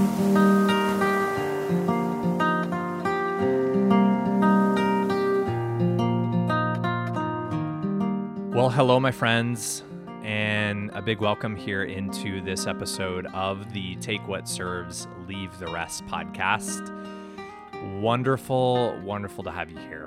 [8.64, 9.82] Well, hello, my friends,
[10.22, 15.66] and a big welcome here into this episode of the Take What Serves, Leave the
[15.66, 16.90] Rest podcast.
[18.00, 20.06] Wonderful, wonderful to have you here.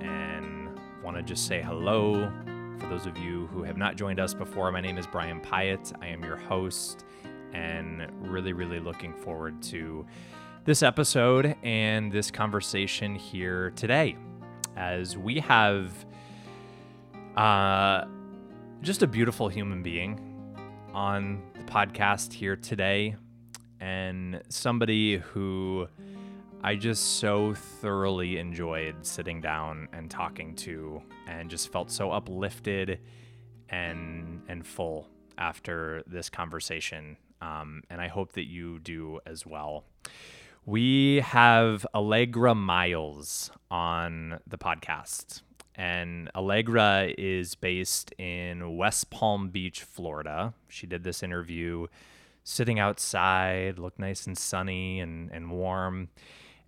[0.00, 2.32] And want to just say hello.
[2.80, 5.92] For those of you who have not joined us before, my name is Brian Pyatt.
[6.02, 7.04] I am your host,
[7.52, 10.04] and really, really looking forward to
[10.64, 14.16] this episode and this conversation here today
[14.76, 16.04] as we have
[17.36, 18.04] uh,
[18.82, 20.20] just a beautiful human being
[20.92, 23.16] on the podcast here today,
[23.80, 25.88] and somebody who
[26.62, 33.00] I just so thoroughly enjoyed sitting down and talking to, and just felt so uplifted
[33.68, 37.16] and and full after this conversation.
[37.42, 39.84] Um, and I hope that you do as well.
[40.64, 45.42] We have Allegra Miles on the podcast
[45.76, 50.54] and Allegra is based in West Palm Beach, Florida.
[50.68, 51.86] She did this interview
[52.44, 56.08] sitting outside, looked nice and sunny and, and warm.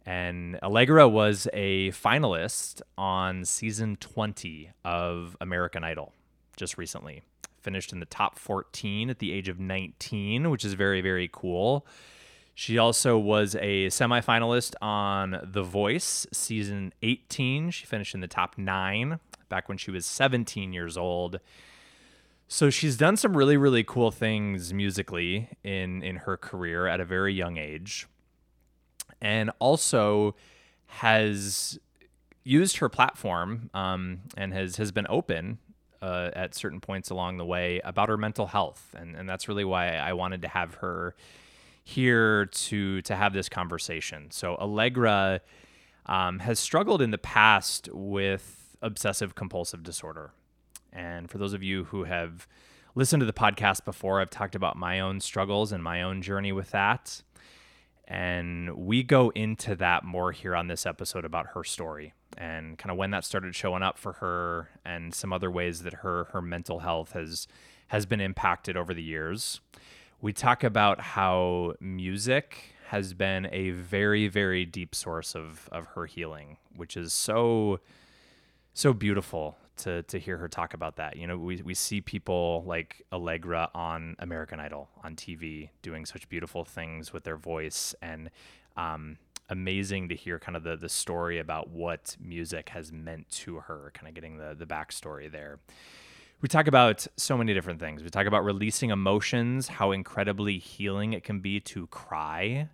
[0.05, 6.13] And Allegra was a finalist on season 20 of American Idol
[6.57, 7.23] just recently.
[7.61, 11.87] Finished in the top 14 at the age of 19, which is very, very cool.
[12.59, 17.71] She also was a semifinalist on The Voice season 18.
[17.71, 21.39] She finished in the top nine back when she was 17 years old.
[22.49, 27.05] So she's done some really, really cool things musically in in her career at a
[27.05, 28.07] very young age,
[29.21, 30.35] and also
[30.87, 31.79] has
[32.43, 35.59] used her platform um, and has has been open
[36.01, 39.65] uh, at certain points along the way about her mental health, and and that's really
[39.65, 41.15] why I wanted to have her
[41.89, 44.29] here to to have this conversation.
[44.33, 45.41] So Allegra
[46.07, 50.33] um, has struggled in the past with obsessive compulsive disorder,
[50.93, 52.49] and for those of you who have
[52.97, 56.51] listened to the podcast before, I've talked about my own struggles and my own journey
[56.51, 57.23] with that.
[58.09, 62.91] And we go into that more here on this episode about her story and kind
[62.91, 66.43] of when that started showing up for her and some other ways that her her
[66.43, 67.47] mental health has
[67.89, 69.61] has been impacted over the years
[70.21, 76.07] we talk about how music has been a very very deep source of of her
[76.07, 77.81] healing which is so
[78.75, 81.17] so beautiful to to hear her talk about that.
[81.17, 86.29] You know we we see people like Allegra on American Idol on TV doing such
[86.29, 88.31] beautiful things with their voice and
[88.77, 89.19] um
[89.49, 93.93] amazing to hear kind of the the story about what music has meant to her
[93.95, 95.59] kind of getting the the backstory there
[96.41, 98.03] we talk about so many different things.
[98.03, 102.69] We talk about releasing emotions, how incredibly healing it can be to cry.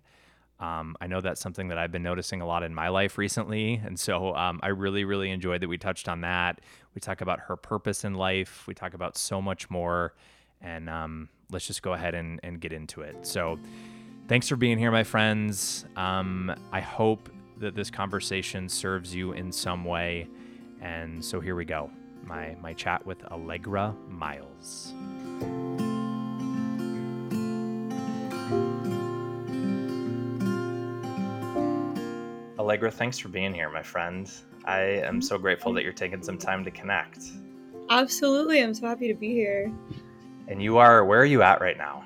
[0.59, 3.81] Um, I know that's something that I've been noticing a lot in my life recently.
[3.83, 6.59] And so um, I really, really enjoyed that we touched on that.
[6.93, 8.65] We talk about her purpose in life.
[8.67, 10.13] We talk about so much more.
[10.61, 13.25] And um, let's just go ahead and, and, get into it.
[13.25, 13.59] So
[14.29, 15.85] thanks for being here, my friends.
[15.97, 20.27] Um, I hope that this conversation serves you in some way.
[20.81, 21.89] And so here we go
[22.25, 24.93] my, my chat with Allegra Miles.
[32.57, 34.31] Allegra, thanks for being here, my friend.
[34.65, 37.19] I am so grateful that you're taking some time to connect.
[37.89, 38.61] Absolutely.
[38.63, 39.71] I'm so happy to be here.
[40.47, 42.05] And you are, where are you at right now?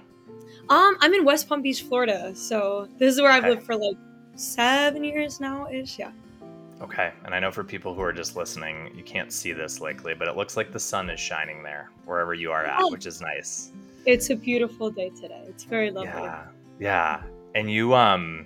[0.69, 2.35] Um, I'm in West Palm Beach, Florida.
[2.35, 3.37] So this is where okay.
[3.37, 3.95] I've lived for like
[4.35, 5.99] seven years now ish.
[5.99, 6.11] Yeah.
[6.81, 10.13] Okay, and I know for people who are just listening, you can't see this likely,
[10.13, 13.07] but it looks like the sun is shining there wherever you are at, oh, which
[13.07, 13.71] is nice.
[14.05, 15.43] It's a beautiful day today.
[15.47, 16.11] It's very lovely.
[16.11, 16.43] Yeah,
[16.79, 17.23] yeah.
[17.55, 18.45] And you, um,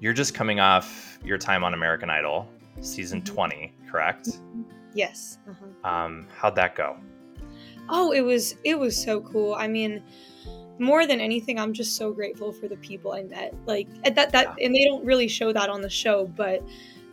[0.00, 2.48] you're just coming off your time on American Idol,
[2.80, 3.34] season mm-hmm.
[3.34, 4.28] 20, correct?
[4.28, 4.62] Mm-hmm.
[4.94, 5.38] Yes.
[5.48, 5.88] Uh-huh.
[5.88, 6.96] Um, how'd that go?
[7.88, 9.54] Oh, it was it was so cool.
[9.54, 10.02] I mean,
[10.78, 13.54] more than anything, I'm just so grateful for the people I met.
[13.66, 14.64] Like that that yeah.
[14.64, 16.62] and they don't really show that on the show, but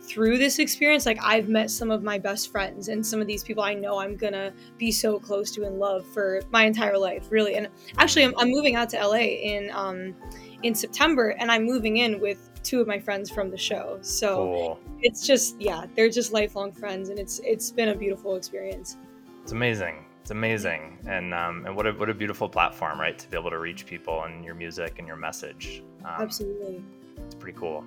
[0.08, 3.44] through this experience, like I've met some of my best friends and some of these
[3.44, 7.26] people I know I'm gonna be so close to and love for my entire life,
[7.30, 7.56] really.
[7.56, 7.68] And
[7.98, 10.14] actually, I'm, I'm moving out to LA in um,
[10.62, 13.98] in September, and I'm moving in with two of my friends from the show.
[14.00, 14.80] So cool.
[15.00, 18.96] it's just yeah, they're just lifelong friends, and it's it's been a beautiful experience.
[19.42, 20.04] It's amazing.
[20.22, 23.18] It's amazing, and um, and what a what a beautiful platform, right?
[23.18, 25.82] To be able to reach people and your music and your message.
[26.04, 26.82] Um, Absolutely.
[27.26, 27.84] It's pretty cool.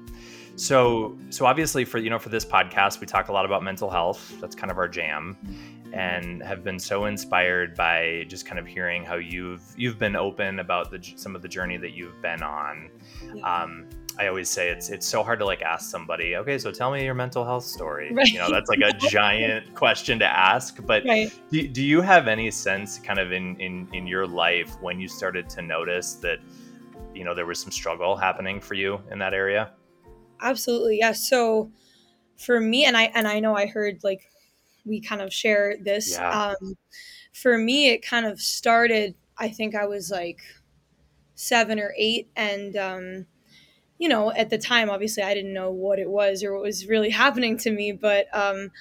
[0.56, 3.90] So so obviously for you know for this podcast we talk a lot about mental
[3.90, 4.34] health.
[4.40, 5.38] That's kind of our jam
[5.94, 10.60] and have been so inspired by just kind of hearing how you've you've been open
[10.60, 12.90] about the some of the journey that you've been on.
[13.44, 13.88] Um,
[14.18, 17.04] I always say it's it's so hard to like ask somebody, okay, so tell me
[17.04, 18.14] your mental health story.
[18.14, 18.28] Right.
[18.28, 20.86] You know, that's like a giant question to ask.
[20.86, 21.32] But right.
[21.50, 25.08] do, do you have any sense kind of in, in in your life when you
[25.08, 26.40] started to notice that,
[27.14, 29.72] you know, there was some struggle happening for you in that area?
[30.42, 31.00] Absolutely.
[31.00, 31.14] Yeah.
[31.14, 31.72] So
[32.38, 34.30] for me, and I and I know I heard like
[34.86, 36.14] we kind of share this.
[36.14, 36.56] Yeah.
[36.62, 36.76] Um,
[37.34, 39.16] for me, it kind of started.
[39.38, 40.40] I think I was like
[41.36, 43.26] seven or eight, and um,
[43.98, 46.88] you know, at the time, obviously, I didn't know what it was or what was
[46.88, 47.92] really happening to me.
[47.92, 48.72] But um,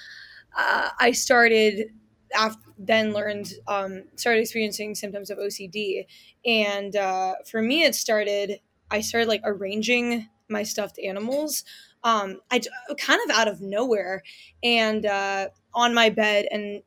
[0.57, 1.91] uh, I started
[2.35, 6.07] after then learned um, started experiencing symptoms of OCD,
[6.47, 8.61] and uh, for me, it started.
[8.91, 11.65] I started like arranging my stuffed animals
[12.03, 12.61] um, I
[12.99, 14.23] kind of out of nowhere
[14.63, 16.83] and uh, on my bed and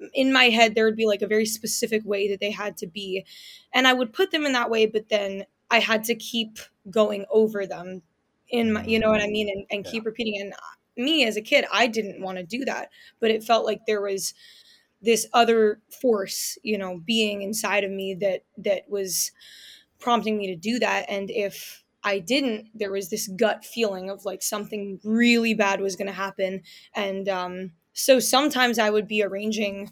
[0.00, 2.76] um, in my head there would be like a very specific way that they had
[2.78, 3.24] to be
[3.72, 6.58] and I would put them in that way but then I had to keep
[6.90, 8.02] going over them
[8.48, 10.54] in my you know what I mean and, and keep repeating and
[10.96, 12.90] me as a kid I didn't want to do that
[13.20, 14.34] but it felt like there was
[15.02, 19.32] this other force you know being inside of me that that was
[19.98, 24.24] prompting me to do that and if I didn't, there was this gut feeling of
[24.24, 26.62] like something really bad was going to happen.
[26.94, 29.90] And um, so sometimes I would be arranging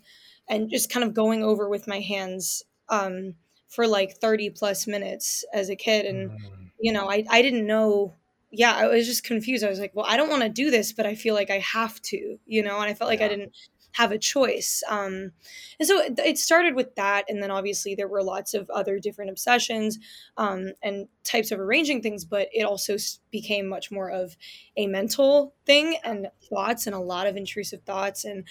[0.48, 3.34] and just kind of going over with my hands um,
[3.68, 6.04] for like 30 plus minutes as a kid.
[6.04, 6.36] And, mm.
[6.78, 8.14] you know, I, I didn't know.
[8.50, 9.64] Yeah, I was just confused.
[9.64, 11.58] I was like, well, I don't want to do this, but I feel like I
[11.60, 13.26] have to, you know, and I felt like yeah.
[13.26, 13.52] I didn't
[13.92, 14.82] have a choice.
[14.88, 15.32] Um,
[15.78, 17.24] and so it, started with that.
[17.28, 19.98] And then obviously there were lots of other different obsessions
[20.36, 22.96] um, and types of arranging things, but it also
[23.30, 24.36] became much more of
[24.76, 28.24] a mental thing and thoughts and a lot of intrusive thoughts.
[28.24, 28.44] And,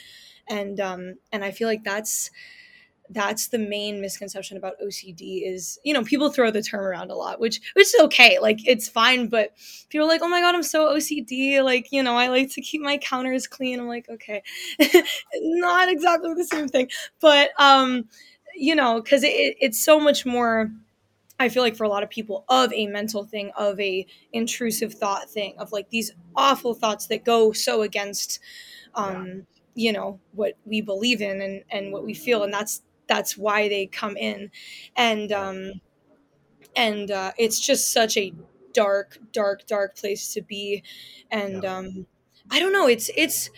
[0.48, 2.30] and, um, and I feel like that's,
[3.14, 7.16] that's the main misconception about OCD is, you know, people throw the term around a
[7.16, 8.40] lot, which which is okay.
[8.40, 9.52] Like it's fine, but
[9.90, 12.62] people are like, "Oh my god, I'm so OCD." Like, you know, I like to
[12.62, 13.80] keep my counters clean.
[13.80, 14.44] I'm like, "Okay."
[15.36, 16.90] Not exactly the same thing.
[17.20, 18.06] But um,
[18.56, 20.72] you know, cuz it, it's so much more
[21.40, 24.94] I feel like for a lot of people of a mental thing, of a intrusive
[24.94, 28.40] thought thing, of like these awful thoughts that go so against
[28.96, 29.34] um yeah
[29.74, 32.82] you know what we believe in and and what we feel and that's
[33.12, 34.50] that's why they come in
[34.96, 35.74] and um
[36.78, 38.32] and uh, it's just such a
[38.74, 40.82] dark dark dark place to be
[41.30, 41.78] and yeah.
[41.78, 42.06] um
[42.52, 43.50] i don't know it's it's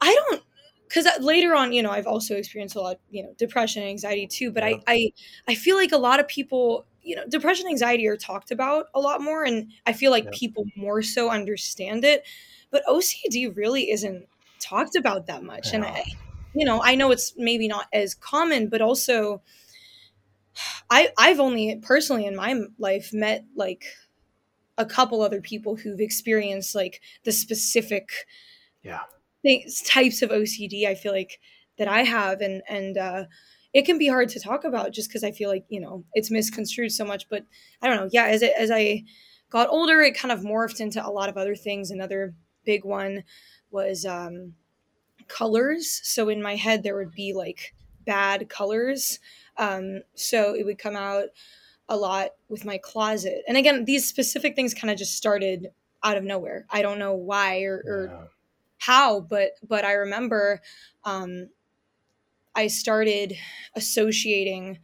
[0.00, 0.40] i don't
[0.86, 4.28] because later on you know i've also experienced a lot you know depression and anxiety
[4.28, 4.76] too but yeah.
[4.86, 5.12] i i
[5.48, 9.00] i feel like a lot of people you know depression anxiety are talked about a
[9.00, 10.30] lot more and i feel like yeah.
[10.32, 12.24] people more so understand it
[12.70, 14.28] but ocd really isn't
[14.60, 16.04] talked about that much and i
[16.54, 19.42] you know, I know it's maybe not as common, but also
[20.90, 23.84] I I've only personally in my life met like
[24.78, 28.10] a couple other people who've experienced like the specific
[28.82, 29.00] yeah
[29.42, 31.40] things types of OCD I feel like
[31.78, 33.24] that I have and and uh
[33.74, 36.30] it can be hard to talk about just because I feel like, you know, it's
[36.30, 37.28] misconstrued so much.
[37.28, 37.44] But
[37.82, 38.08] I don't know.
[38.12, 39.04] Yeah, as it as I
[39.50, 41.90] got older, it kind of morphed into a lot of other things.
[41.90, 42.34] Another
[42.64, 43.24] big one
[43.70, 44.54] was um
[45.28, 46.00] colors.
[46.04, 49.18] So in my head, there would be like bad colors.
[49.56, 51.26] Um, so it would come out
[51.88, 53.42] a lot with my closet.
[53.46, 55.68] And again, these specific things kind of just started
[56.02, 56.66] out of nowhere.
[56.70, 58.26] I don't know why or, or yeah.
[58.78, 60.60] how, but but I remember
[61.04, 61.48] um,
[62.54, 63.36] I started
[63.74, 64.78] associating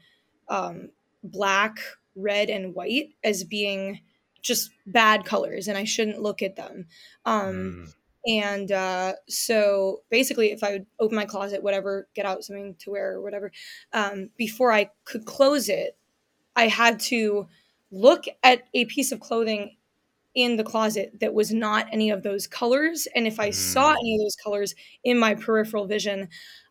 [0.48, 0.90] um,
[1.22, 1.78] black,
[2.16, 4.00] red, and white as being
[4.42, 6.86] just bad colors, and I shouldn't look at them.
[7.24, 7.94] Um, mm.
[8.26, 12.90] And uh, so basically, if I would open my closet, whatever, get out something to
[12.90, 13.50] wear or whatever,
[13.92, 15.96] um, before I could close it,
[16.54, 17.46] I had to
[17.90, 19.76] look at a piece of clothing
[20.34, 23.08] in the closet that was not any of those colors.
[23.14, 23.54] And if I mm.
[23.54, 26.28] saw any of those colors in my peripheral vision,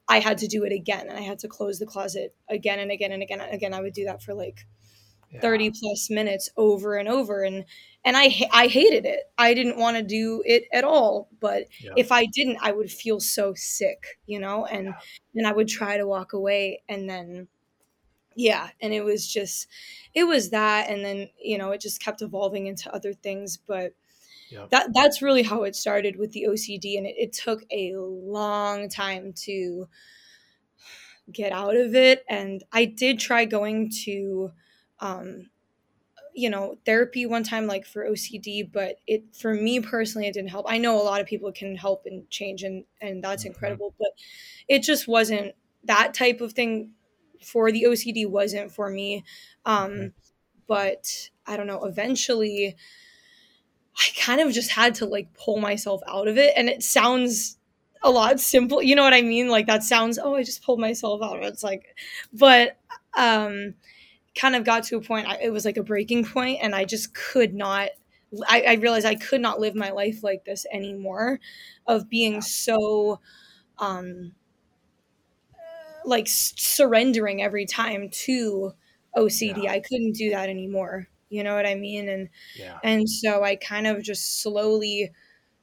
[0.08, 1.08] I had to do it again.
[1.08, 3.74] And I had to close the closet again and again and again and again.
[3.74, 4.65] I would do that for like
[5.31, 5.41] yeah.
[5.41, 7.65] 30 plus minutes over and over and
[8.05, 9.31] and I I hated it.
[9.38, 11.91] I didn't want to do it at all, but yeah.
[11.98, 14.93] if I didn't, I would feel so sick, you know, and yeah.
[15.36, 17.48] and I would try to walk away and then
[18.36, 19.67] yeah, and it was just
[20.13, 23.93] it was that and then, you know, it just kept evolving into other things, but
[24.51, 24.71] Yep.
[24.71, 28.89] that that's really how it started with the OCD and it, it, took a long
[28.89, 29.88] time to
[31.31, 34.51] get out of it and I did try going to
[35.00, 35.50] um
[36.34, 40.50] you know therapy one time like for ocd but it for me personally it didn't
[40.50, 43.53] help i know a lot of people can help and change and and that's mm-hmm.
[43.53, 44.10] incredible but
[44.68, 45.53] it just wasn't
[45.84, 46.91] that type of thing
[47.41, 49.24] for the ocd wasn't for me
[49.65, 50.08] um mm-hmm.
[50.68, 52.75] but i don't know eventually
[53.98, 57.58] i kind of just had to like pull myself out of it and it sounds
[58.03, 60.79] a lot simple you know what i mean like that sounds oh i just pulled
[60.79, 61.96] myself out of it's like
[62.32, 62.77] but
[63.18, 63.74] um
[64.36, 66.86] kind of got to a point I, it was like a breaking point and i
[66.86, 67.89] just could not
[68.48, 71.39] I, I, realized i could not live my life like this anymore
[71.88, 73.19] of being so
[73.79, 74.33] um
[76.05, 78.74] like surrendering every time to
[79.17, 79.71] ocd yeah.
[79.71, 81.07] i couldn't do that anymore.
[81.31, 82.09] You know what i mean?
[82.09, 82.79] And yeah.
[82.83, 85.12] and so i kind of just slowly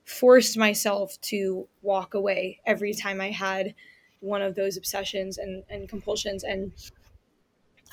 [0.04, 3.74] forced myself to walk away every time i had
[4.20, 6.44] one of those obsessions and, and compulsions.
[6.44, 6.72] And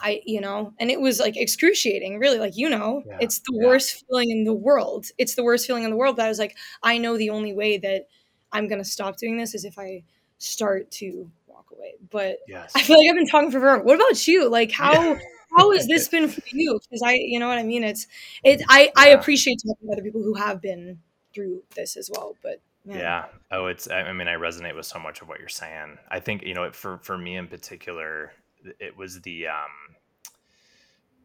[0.01, 2.39] I, you know, and it was like excruciating, really.
[2.39, 3.67] Like, you know, yeah, it's the yeah.
[3.67, 5.07] worst feeling in the world.
[5.17, 6.15] It's the worst feeling in the world.
[6.15, 8.07] But I was like, I know the only way that
[8.51, 10.03] I'm going to stop doing this is if I
[10.37, 11.95] start to walk away.
[12.09, 12.71] But yes.
[12.75, 13.83] I feel like I've been talking for forever.
[13.83, 14.49] What about you?
[14.49, 14.93] Like, how.
[14.93, 15.19] Yeah.
[15.57, 16.79] how has this been for you?
[16.83, 17.83] Because I, you know what I mean.
[17.83, 18.07] It's,
[18.43, 18.61] it.
[18.69, 20.99] I, I appreciate talking to other people who have been
[21.33, 22.35] through this as well.
[22.41, 22.97] But yeah.
[22.97, 23.25] yeah.
[23.51, 23.89] Oh, it's.
[23.89, 25.97] I mean, I resonate with so much of what you're saying.
[26.09, 28.33] I think you know, for for me in particular,
[28.79, 29.95] it was the um,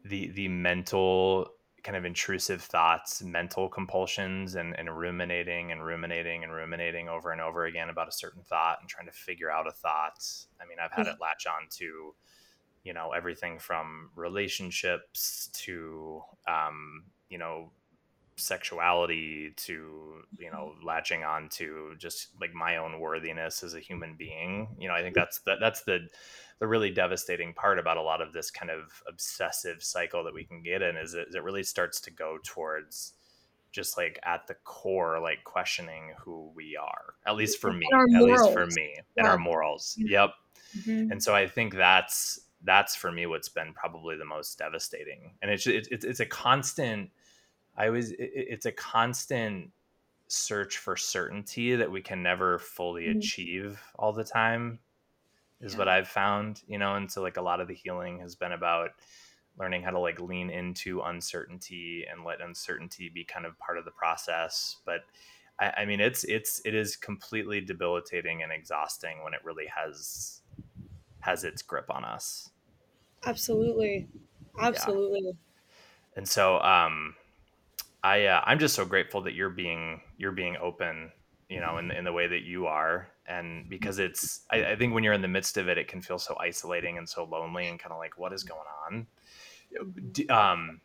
[0.03, 1.51] the the mental
[1.83, 7.41] kind of intrusive thoughts, mental compulsions, and, and ruminating and ruminating and ruminating over and
[7.41, 10.23] over again about a certain thought and trying to figure out a thought.
[10.61, 12.13] I mean, I've had it latch on to,
[12.83, 17.71] you know, everything from relationships to, um, you know,
[18.39, 24.15] sexuality to you know latching on to just like my own worthiness as a human
[24.17, 24.67] being.
[24.79, 26.07] You know i think that's that that's the
[26.59, 30.43] the really devastating part about a lot of this kind of obsessive cycle that we
[30.43, 33.13] can get in is it, it really starts to go towards
[33.71, 38.23] just like at the core like questioning who we are at least for me at
[38.23, 39.03] least for me yeah.
[39.17, 39.95] and our morals.
[39.97, 40.31] Yep.
[40.77, 41.11] Mm-hmm.
[41.11, 45.31] and so i think that's that's for me what's been probably the most devastating.
[45.41, 47.09] And it's it's, it's a constant
[47.79, 49.71] I was it, it's a constant
[50.27, 53.17] search for certainty that we can never fully mm-hmm.
[53.17, 54.79] achieve all the time
[55.61, 55.79] is yeah.
[55.79, 58.51] what I've found, you know, and so like a lot of the healing has been
[58.51, 58.91] about
[59.57, 63.85] learning how to like lean into uncertainty and let uncertainty be kind of part of
[63.85, 64.77] the process.
[64.85, 65.01] But
[65.59, 70.41] I, I mean, it's it's it is completely debilitating and exhausting when it really has
[71.21, 72.51] has its grip on us.
[73.25, 74.07] Absolutely,
[74.59, 75.21] absolutely.
[75.25, 75.31] Yeah.
[76.15, 77.15] And so, um,
[78.03, 81.11] I uh, I'm just so grateful that you're being you're being open,
[81.49, 84.93] you know, in in the way that you are, and because it's I, I think
[84.93, 87.67] when you're in the midst of it, it can feel so isolating and so lonely
[87.67, 89.07] and kind of like what is going on.
[90.29, 90.81] um,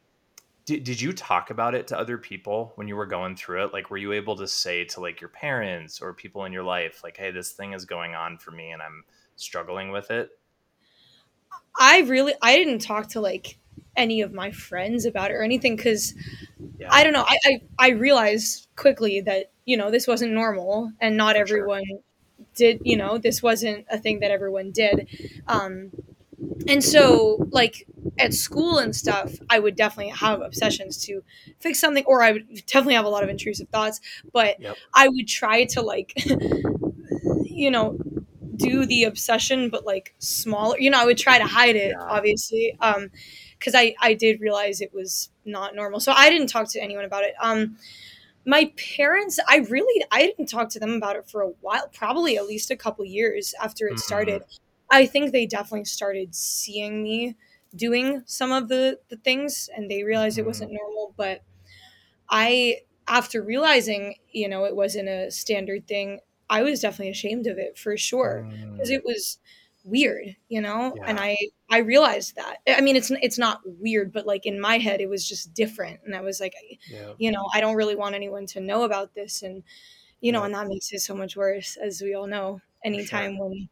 [0.67, 3.73] did, did you talk about it to other people when you were going through it?
[3.73, 7.03] Like, were you able to say to like your parents or people in your life,
[7.05, 9.05] like, "Hey, this thing is going on for me, and I'm
[9.37, 10.31] struggling with it"?
[11.79, 13.59] I really I didn't talk to like
[13.97, 16.15] any of my friends about it or anything because
[16.79, 16.89] yeah.
[16.91, 17.25] I don't know.
[17.27, 21.85] I, I, I realized quickly that you know this wasn't normal and not For everyone
[21.87, 21.99] sure.
[22.55, 22.81] did.
[22.85, 25.09] You know, this wasn't a thing that everyone did.
[25.47, 25.91] Um,
[26.69, 27.87] and so like
[28.19, 31.23] at school and stuff, I would definitely have obsessions to
[31.61, 34.01] fix something, or I would definitely have a lot of intrusive thoughts.
[34.33, 34.77] But yep.
[34.95, 36.15] I would try to like,
[37.45, 37.99] you know,
[38.57, 40.79] do the obsession, but like smaller.
[40.79, 42.03] You know, I would try to hide it, yeah.
[42.03, 42.77] obviously.
[42.81, 43.11] Um,
[43.65, 46.01] because I I did realize it was not normal.
[46.01, 47.35] So I didn't talk to anyone about it.
[47.41, 47.77] Um,
[48.45, 52.37] my parents, I really I didn't talk to them about it for a while, probably
[52.37, 53.99] at least a couple years after it mm-hmm.
[53.99, 54.43] started.
[54.91, 57.37] I think they definitely started seeing me
[57.75, 60.45] doing some of the the things and they realized mm-hmm.
[60.45, 61.43] it wasn't normal, but
[62.29, 67.59] I after realizing, you know, it wasn't a standard thing, I was definitely ashamed of
[67.59, 68.95] it for sure because mm.
[68.95, 69.39] it was
[69.85, 70.95] weird, you know?
[70.97, 71.05] Yeah.
[71.07, 71.37] And I
[71.75, 72.59] I realized that.
[72.69, 75.99] I mean, it's it's not weird, but like in my head, it was just different,
[76.05, 76.55] and I was like,
[76.89, 77.15] yeah.
[77.19, 79.65] you know, I don't really want anyone to know about this, and
[80.21, 80.45] you know, yeah.
[80.47, 82.61] and that makes it so much worse, as we all know.
[82.85, 83.49] Anytime sure.
[83.49, 83.69] when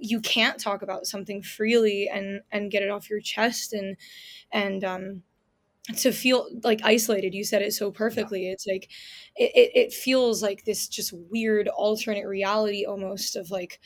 [0.00, 3.96] you can't talk about something freely and and get it off your chest and
[4.50, 5.22] and um
[5.96, 8.52] to feel like isolated you said it so perfectly yeah.
[8.52, 8.90] it's like
[9.36, 13.80] it, it, it feels like this just weird alternate reality almost of like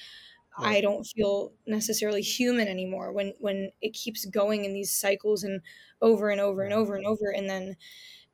[0.59, 0.76] right.
[0.76, 5.61] i don't feel necessarily human anymore when when it keeps going in these cycles and
[6.00, 7.76] over and over and over and over and then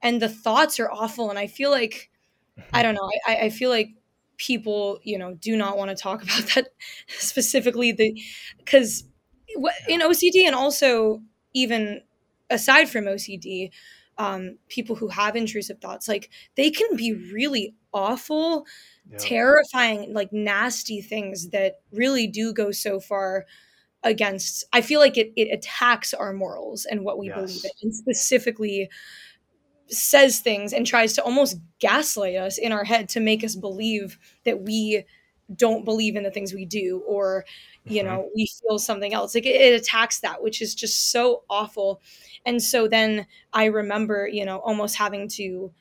[0.03, 2.11] and the thoughts are awful and i feel like
[2.73, 3.91] i don't know i, I feel like
[4.37, 6.69] people you know do not want to talk about that
[7.09, 8.21] specifically the
[8.59, 9.05] because
[9.89, 11.23] in ocd and also
[11.55, 12.01] even
[12.51, 13.71] aside from ocd
[14.19, 18.67] um, people who have intrusive thoughts like they can be really awful
[19.11, 19.17] yeah.
[19.19, 23.47] terrifying like nasty things that really do go so far
[24.03, 27.37] against i feel like it, it attacks our morals and what we yes.
[27.37, 28.89] believe in and specifically
[29.91, 34.19] says things and tries to almost gaslight us in our head to make us believe
[34.45, 35.05] that we
[35.57, 37.45] don't believe in the things we do or
[37.85, 38.09] you mm-hmm.
[38.09, 39.35] know we feel something else.
[39.35, 42.01] Like it, it, attacks that which is just so awful.
[42.45, 45.73] And so then i remember you know almost having to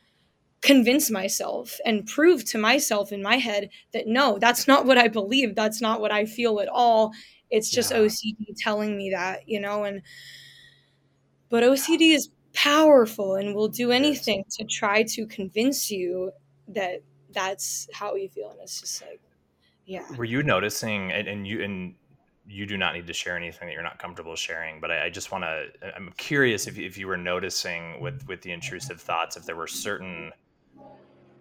[0.62, 5.08] convince myself and prove to myself in my head that no that's not what i
[5.08, 5.56] believe.
[5.56, 7.12] That's not what i feel at all.
[7.50, 7.98] It's just yeah.
[7.98, 10.02] ocd telling me that you know and
[11.50, 16.32] but ocd is powerful and will do anything to try to convince you
[16.68, 18.50] that that's how you feel.
[18.50, 19.22] And it's just like
[19.88, 21.96] yeah were you noticing and, and you and
[22.50, 25.10] you do not need to share anything that you're not comfortable sharing but i, I
[25.10, 25.66] just want to
[25.96, 29.68] i'm curious if, if you were noticing with with the intrusive thoughts if there were
[29.68, 30.32] certain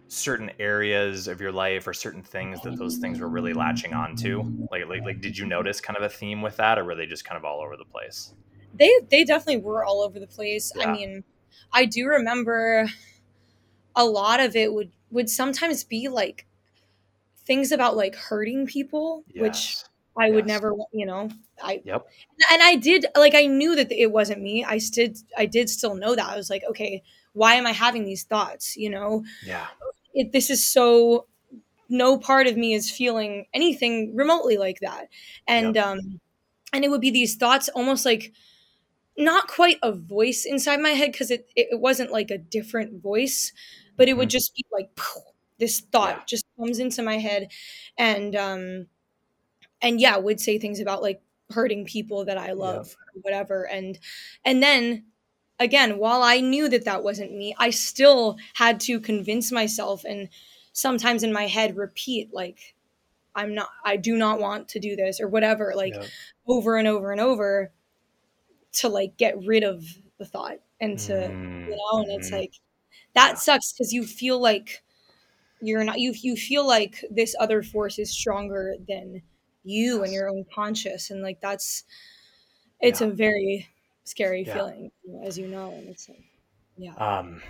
[0.09, 4.43] certain areas of your life or certain things that those things were really latching onto
[4.71, 7.07] like like, like did you notice kind of a theme with that or were they
[7.07, 8.33] just kind of all over the place
[8.76, 10.73] they they definitely were all over the place.
[10.76, 10.88] Yeah.
[10.88, 11.25] I mean,
[11.73, 12.88] I do remember
[13.95, 16.47] a lot of it would would sometimes be like
[17.47, 19.43] things about like hurting people, yes.
[19.43, 19.76] which
[20.19, 20.35] I yes.
[20.35, 21.31] would never, you know,
[21.62, 22.07] I yep.
[22.50, 24.65] And I did like I knew that it wasn't me.
[24.65, 26.29] I did I did still know that.
[26.29, 28.76] I was like, okay, why am I having these thoughts?
[28.76, 29.67] You know, yeah.
[30.15, 31.26] It, this is so.
[31.89, 35.06] No part of me is feeling anything remotely like that,
[35.47, 35.87] and yep.
[35.87, 36.21] um,
[36.73, 38.32] and it would be these thoughts almost like
[39.17, 43.52] not quite a voice inside my head because it, it wasn't like a different voice,
[43.97, 44.30] but it would mm-hmm.
[44.30, 44.95] just be like
[45.58, 46.25] this thought yeah.
[46.26, 47.50] just comes into my head,
[47.99, 48.86] and um,
[49.80, 53.21] and yeah, would say things about like hurting people that I love, yeah.
[53.23, 53.99] whatever, and
[54.45, 55.04] and then
[55.58, 60.28] again, while I knew that that wasn't me, I still had to convince myself and
[60.76, 62.75] sometimes in my head repeat like
[63.34, 66.04] I'm not I do not want to do this or whatever like yeah.
[66.47, 67.73] over and over and over
[68.75, 69.82] to like get rid of
[70.19, 71.71] the thought and to mm-hmm.
[71.71, 72.40] you know and it's mm-hmm.
[72.40, 72.52] like
[73.14, 74.82] that sucks because you feel like
[75.60, 79.23] you're not you you feel like this other force is stronger than
[79.64, 80.04] you yes.
[80.04, 81.84] and your own conscious and like that's
[82.80, 83.08] it's yeah.
[83.08, 83.66] a very
[84.04, 84.54] scary yeah.
[84.54, 84.90] feeling
[85.25, 86.25] as you know and it's like
[86.76, 87.40] yeah um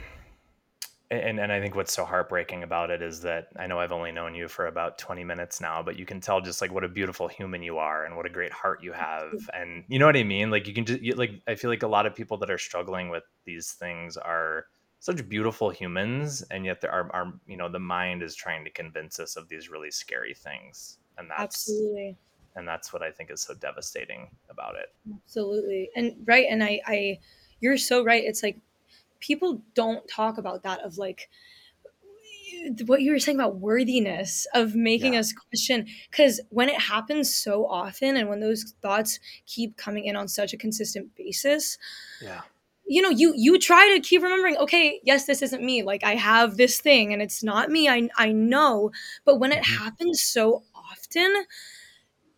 [1.10, 4.10] and and I think what's so heartbreaking about it is that I know I've only
[4.10, 6.88] known you for about 20 minutes now, but you can tell just like what a
[6.88, 10.16] beautiful human you are and what a great heart you have, and you know what
[10.16, 10.50] I mean.
[10.50, 12.58] Like you can just you, like I feel like a lot of people that are
[12.58, 14.66] struggling with these things are
[14.98, 18.70] such beautiful humans, and yet there are, are you know the mind is trying to
[18.70, 22.16] convince us of these really scary things, and that's absolutely
[22.56, 24.92] and that's what I think is so devastating about it.
[25.14, 27.18] Absolutely, and right, and I I
[27.60, 28.24] you're so right.
[28.24, 28.58] It's like
[29.20, 31.28] people don't talk about that of like
[32.86, 35.20] what you were saying about worthiness of making yeah.
[35.20, 40.16] us question because when it happens so often and when those thoughts keep coming in
[40.16, 41.76] on such a consistent basis
[42.22, 42.42] yeah
[42.86, 45.82] you know you you try to keep remembering okay yes this isn't me.
[45.82, 47.88] Like i have this thing and it's not me.
[47.88, 48.90] I i know.
[49.24, 49.84] But when it mm-hmm.
[49.84, 51.46] happens so often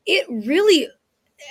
[0.07, 0.89] it really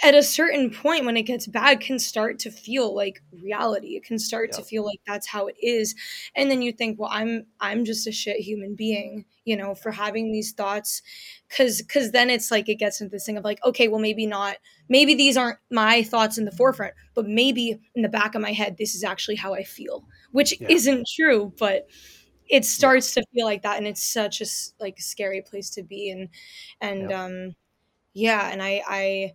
[0.04, 4.04] at a certain point when it gets bad can start to feel like reality it
[4.04, 5.96] can start to feel like that's how it is
[6.36, 9.92] and then you think well i'm i'm just a shit human being you know for
[9.92, 11.02] having these thoughts
[11.48, 14.26] because because then it's like it gets into this thing of like okay well maybe
[14.26, 14.58] not
[14.90, 18.52] maybe these aren't my thoughts in the forefront but maybe in the back of my
[18.52, 20.68] head this is actually how i feel which yeah.
[20.70, 21.88] isn't true but
[22.50, 23.22] it starts yeah.
[23.22, 24.46] to feel like that and it's such a
[24.82, 26.28] like scary place to be and
[26.82, 27.24] and yeah.
[27.24, 27.56] um
[28.14, 29.34] yeah and i i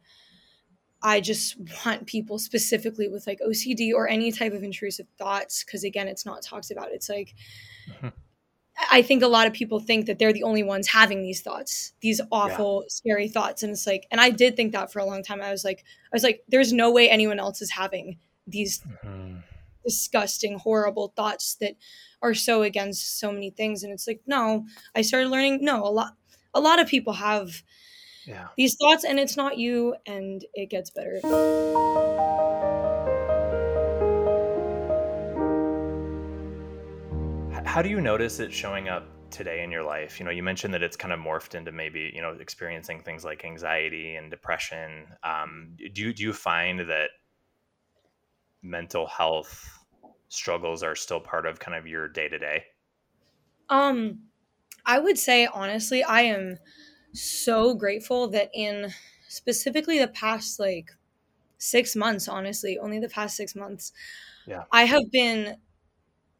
[1.02, 5.84] I just want people specifically with like OCD or any type of intrusive thoughts, because
[5.84, 6.92] again, it's not talked about.
[6.92, 7.34] It's like,
[7.90, 8.08] mm-hmm.
[8.90, 11.92] I think a lot of people think that they're the only ones having these thoughts,
[12.00, 12.88] these awful, yeah.
[12.88, 13.62] scary thoughts.
[13.62, 15.42] And it's like, and I did think that for a long time.
[15.42, 19.38] I was like, I was like, there's no way anyone else is having these mm-hmm.
[19.84, 21.76] disgusting, horrible thoughts that
[22.22, 23.82] are so against so many things.
[23.82, 26.14] And it's like, no, I started learning, no, a lot,
[26.54, 27.62] a lot of people have
[28.26, 28.48] yeah.
[28.56, 31.20] these thoughts and it's not you and it gets better.
[37.64, 40.20] How do you notice it showing up today in your life?
[40.20, 43.24] You know, you mentioned that it's kind of morphed into maybe, you know, experiencing things
[43.24, 45.06] like anxiety and depression.
[45.22, 47.11] Um, do you, do you find that
[48.62, 49.78] mental health
[50.28, 52.64] struggles are still part of kind of your day to day?
[53.68, 54.20] Um,
[54.85, 56.58] I would say honestly, I am
[57.12, 58.92] so grateful that in
[59.29, 60.90] specifically the past like
[61.59, 63.92] six months, honestly, only the past six months,
[64.46, 65.57] yeah, I have been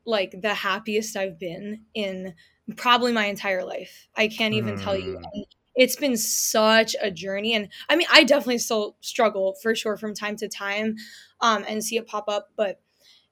[0.05, 2.35] like the happiest I've been in
[2.77, 4.09] probably my entire life.
[4.17, 4.83] I can't even mm.
[4.83, 5.19] tell you.
[5.19, 5.25] Hmm.
[5.33, 9.97] And it's been such a journey and I mean I definitely still struggle for sure
[9.97, 10.97] from time to time
[11.41, 12.81] um and see it pop up, but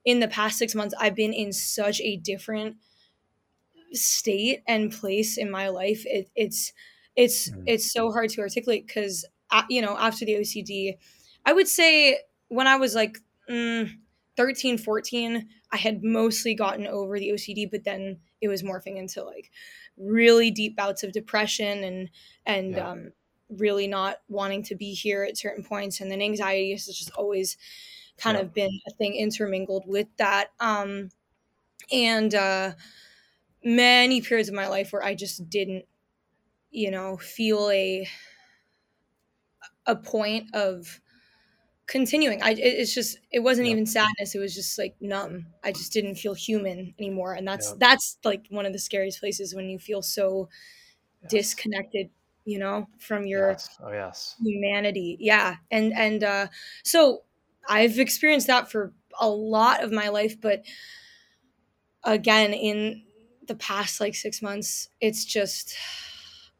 [0.05, 2.77] in the past 6 months I've been in such a different
[3.93, 6.03] state and place in my life.
[6.05, 6.73] It, it's
[7.21, 7.63] it's mm.
[7.67, 8.91] it's so hard to articulate
[9.51, 10.97] uh, you know, after the OCD,
[11.45, 13.89] I would say when I was like mm,
[14.37, 19.23] 13, 14, I had mostly gotten over the OCD, but then it was morphing into
[19.23, 19.51] like
[19.97, 22.09] really deep bouts of depression and
[22.45, 22.89] and yeah.
[22.89, 23.11] um,
[23.49, 27.57] really not wanting to be here at certain points, and then anxiety has just always
[28.17, 28.43] kind yeah.
[28.43, 30.51] of been a thing intermingled with that.
[30.59, 31.09] Um,
[31.91, 32.71] and uh,
[33.63, 35.85] many periods of my life where I just didn't,
[36.71, 38.07] you know, feel a
[39.85, 41.01] a point of
[41.87, 42.41] continuing.
[42.41, 45.47] I it's just it wasn't even sadness it was just like numb.
[45.63, 49.53] I just didn't feel human anymore and that's that's like one of the scariest places
[49.53, 50.47] when you feel so
[51.23, 51.31] yes.
[51.31, 52.09] disconnected
[52.45, 53.77] you know from your yes.
[53.83, 54.35] oh yes.
[54.41, 55.17] humanity.
[55.19, 56.47] Yeah and and uh
[56.83, 57.23] so
[57.67, 60.63] i've experienced that for a lot of my life but
[62.03, 63.03] again in
[63.47, 65.75] the past like six months it's just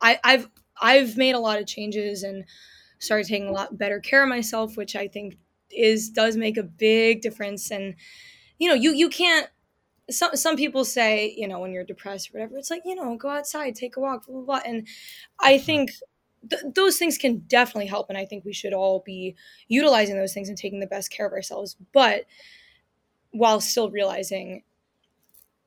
[0.02, 0.48] i i've
[0.82, 2.46] i've made a lot of changes and
[3.02, 5.38] started taking a lot better care of myself, which I think
[5.72, 7.72] is does make a big difference.
[7.72, 7.96] And
[8.60, 9.48] you know, you you can't.
[10.10, 13.18] Some some people say, you know, when you're depressed or whatever, it's like you know,
[13.18, 14.46] go outside, take a walk, blah blah.
[14.46, 14.62] blah.
[14.66, 14.88] And
[15.40, 15.66] I mm-hmm.
[15.66, 15.92] think
[16.50, 19.36] th- those things can definitely help, and I think we should all be
[19.68, 21.76] utilizing those things and taking the best care of ourselves.
[21.94, 22.26] But
[23.32, 24.64] while still realizing,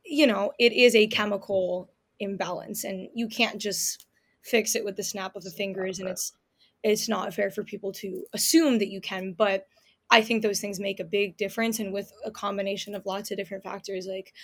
[0.05, 4.07] you know, it is a chemical imbalance, and you can't just
[4.45, 6.33] fix it with the snap of the fingers, and it's
[6.83, 9.67] it's not fair for people to assume that you can but
[10.11, 13.39] i think those things make a big difference and with a combination of lots of
[13.39, 14.35] different factors like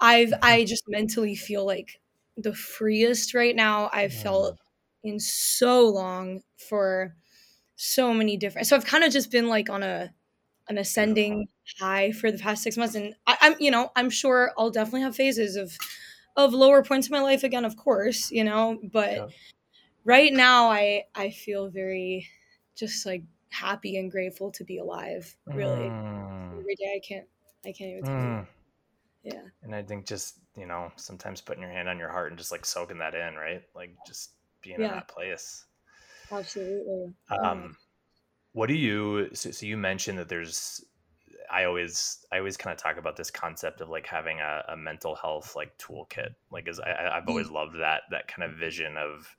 [0.00, 2.00] i've i just mentally feel like
[2.38, 3.90] the freest right now.
[3.92, 4.58] I've felt
[5.04, 7.14] in so long for
[7.76, 10.12] so many different so i've kind of just been like on a
[10.68, 11.48] an ascending
[11.80, 15.02] high for the past six months and I, i'm you know i'm sure i'll definitely
[15.02, 15.76] have phases of
[16.36, 19.26] of lower points in my life again of course you know but yeah
[20.04, 22.28] right now I I feel very
[22.76, 25.34] just like happy and grateful to be alive.
[25.46, 26.58] Really, mm.
[26.58, 27.26] every day I can't
[27.64, 28.04] I can't even.
[28.04, 28.46] Mm.
[29.22, 29.42] Yeah.
[29.62, 32.52] And I think just you know sometimes putting your hand on your heart and just
[32.52, 33.62] like soaking that in, right?
[33.74, 34.30] Like just
[34.62, 34.86] being yeah.
[34.86, 35.64] in that place.
[36.30, 37.12] Absolutely.
[37.30, 37.76] Um,
[38.52, 39.28] what do you?
[39.34, 40.84] So, so you mentioned that there's
[41.52, 44.76] I always I always kind of talk about this concept of like having a, a
[44.76, 46.34] mental health like toolkit.
[46.50, 47.52] Like, as I, I've always mm.
[47.52, 49.36] loved that that kind of vision of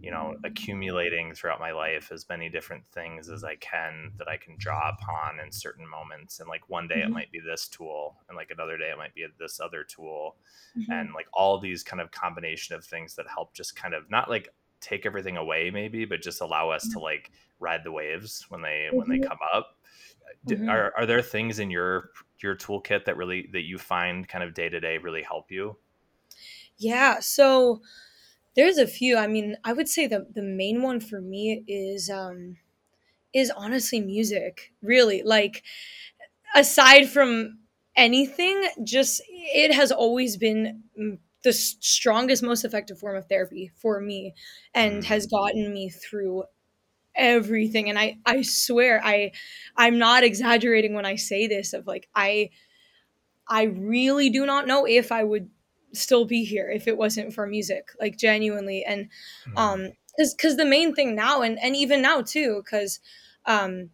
[0.00, 4.36] you know accumulating throughout my life as many different things as I can that I
[4.36, 6.38] can draw upon in certain moments.
[6.38, 7.10] And like one day mm-hmm.
[7.10, 10.36] it might be this tool, and like another day it might be this other tool,
[10.78, 10.92] mm-hmm.
[10.92, 14.28] and like all these kind of combination of things that help just kind of not
[14.28, 14.50] like
[14.80, 17.04] take everything away maybe but just allow us to mm-hmm.
[17.04, 19.28] like ride the waves when they when they mm-hmm.
[19.28, 19.78] come up
[20.46, 20.68] mm-hmm.
[20.68, 24.54] are, are there things in your your toolkit that really that you find kind of
[24.54, 25.76] day to day really help you
[26.76, 27.80] yeah so
[28.54, 32.10] there's a few i mean i would say the the main one for me is
[32.10, 32.56] um
[33.32, 35.62] is honestly music really like
[36.54, 37.58] aside from
[37.96, 40.82] anything just it has always been
[41.42, 44.34] the strongest most effective form of therapy for me
[44.74, 45.30] and has mm.
[45.30, 46.42] gotten me through
[47.16, 49.30] everything and i i swear i
[49.76, 52.50] i'm not exaggerating when i say this of like i
[53.48, 55.48] i really do not know if i would
[55.92, 59.08] still be here if it wasn't for music like genuinely and
[59.48, 59.58] mm.
[59.58, 63.00] um because because the main thing now and and even now too because
[63.46, 63.90] um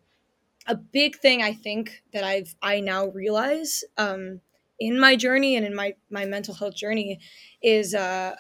[0.67, 4.41] a big thing i think that i've i now realize um
[4.79, 7.21] in my journey and in my my mental health journey
[7.63, 8.35] is uh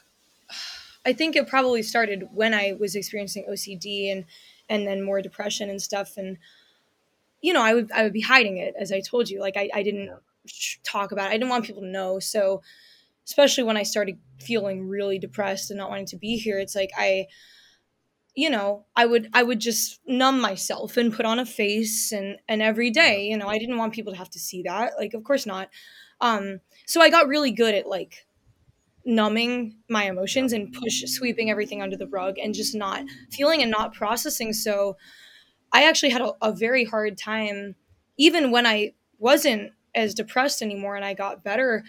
[1.04, 4.24] i think it probably started when i was experiencing ocd and
[4.70, 6.38] and then more depression and stuff and
[7.42, 9.68] you know i would i would be hiding it as i told you like i,
[9.74, 10.10] I didn't
[10.84, 11.34] talk about it.
[11.34, 12.62] I didn't want people to know so
[13.26, 16.90] especially when i started feeling really depressed and not wanting to be here it's like
[16.96, 17.26] i
[18.34, 22.38] you know i would i would just numb myself and put on a face and
[22.48, 25.14] and every day you know i didn't want people to have to see that like
[25.14, 25.68] of course not.
[26.20, 28.26] Um so i got really good at like
[29.10, 33.70] numbing my emotions and push sweeping everything under the rug and just not feeling and
[33.70, 34.52] not processing.
[34.52, 34.96] So
[35.72, 37.74] i actually had a, a very hard time
[38.16, 41.84] even when i wasn't as depressed anymore and i got better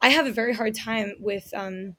[0.00, 1.96] i have a very hard time with um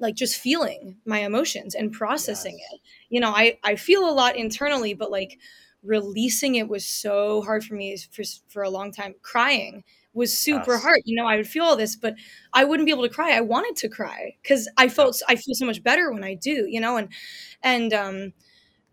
[0.00, 2.68] like just feeling my emotions and processing yes.
[2.72, 2.80] it.
[3.10, 5.38] You know i i feel a lot internally but like
[5.82, 9.14] releasing it was so hard for me for, for a long time.
[9.22, 10.82] Crying was super yes.
[10.82, 11.02] hard.
[11.04, 12.14] You know, I would feel all this, but
[12.52, 13.32] I wouldn't be able to cry.
[13.36, 16.66] I wanted to cry because I felt I feel so much better when I do.
[16.68, 17.08] You know, and
[17.62, 18.32] and um,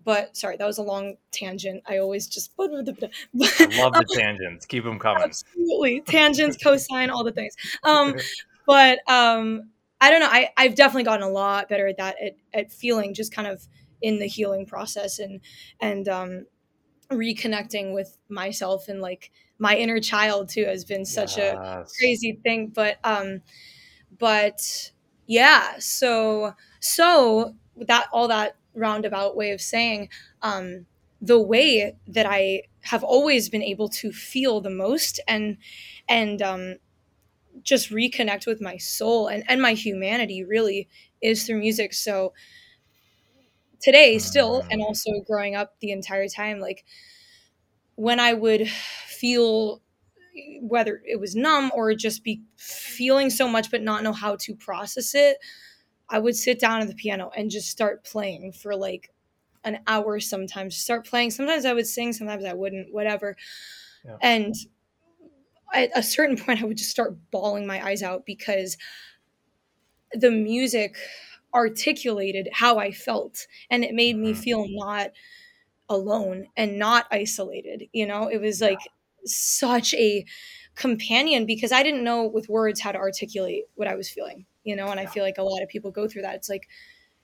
[0.03, 1.83] but sorry, that was a long tangent.
[1.87, 4.65] I always just I love the tangents.
[4.65, 5.23] Keep them coming.
[5.23, 7.55] Absolutely, tangents, cosine, all the things.
[7.83, 8.15] Um,
[8.65, 10.29] but um, I don't know.
[10.29, 13.67] I I've definitely gotten a lot better at that at, at feeling just kind of
[14.01, 15.39] in the healing process and
[15.79, 16.45] and um
[17.11, 19.31] reconnecting with myself and like
[19.61, 21.53] my inner child too has been such yes.
[21.55, 23.41] a crazy thing but um
[24.17, 24.91] but
[25.27, 30.09] yeah so so that all that roundabout way of saying
[30.41, 30.87] um
[31.21, 35.57] the way that i have always been able to feel the most and
[36.09, 36.75] and um
[37.61, 40.89] just reconnect with my soul and and my humanity really
[41.21, 42.33] is through music so
[43.79, 44.85] today still and mm.
[44.85, 46.83] also growing up the entire time like
[48.01, 49.79] when i would feel
[50.61, 54.55] whether it was numb or just be feeling so much but not know how to
[54.55, 55.37] process it
[56.09, 59.11] i would sit down at the piano and just start playing for like
[59.63, 63.37] an hour sometimes start playing sometimes i would sing sometimes i wouldn't whatever
[64.03, 64.17] yeah.
[64.21, 64.55] and
[65.71, 68.77] at a certain point i would just start bawling my eyes out because
[70.13, 70.97] the music
[71.53, 74.41] articulated how I felt and it made me mm-hmm.
[74.41, 75.11] feel not
[75.91, 77.83] alone and not isolated.
[77.91, 78.79] You know, it was like
[79.25, 80.25] such a
[80.75, 84.75] companion because I didn't know with words how to articulate what I was feeling, you
[84.75, 86.35] know, and I feel like a lot of people go through that.
[86.35, 86.67] It's like,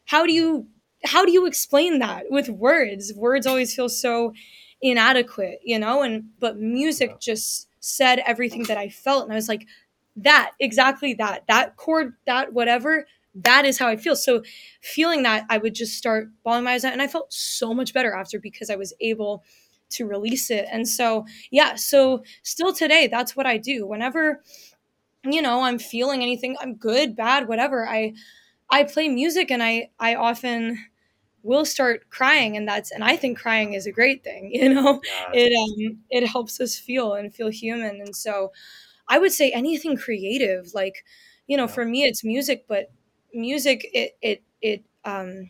[0.06, 0.67] how do you
[1.06, 3.13] how do you explain that with words?
[3.15, 4.34] Words always feel so
[4.82, 9.47] inadequate, you know, and but music just said everything that I felt and I was
[9.47, 9.65] like
[10.17, 13.06] that exactly that that chord that whatever
[13.43, 14.15] that is how I feel.
[14.15, 14.43] So
[14.82, 17.93] feeling that, I would just start bawling my eyes out, and I felt so much
[17.93, 19.43] better after because I was able
[19.91, 20.65] to release it.
[20.71, 23.86] And so, yeah, so still today, that's what I do.
[23.88, 24.41] Whenever
[25.26, 27.88] you know I'm feeling anything, I'm good, bad, whatever.
[27.88, 28.13] I
[28.69, 30.80] I play music, and I I often
[31.43, 35.02] will start crying and that's and i think crying is a great thing you know
[35.34, 38.52] it um it helps us feel and feel human and so
[39.10, 41.06] i would say anything creative like
[41.47, 42.91] you know for me it's music but
[43.38, 45.50] music it it it um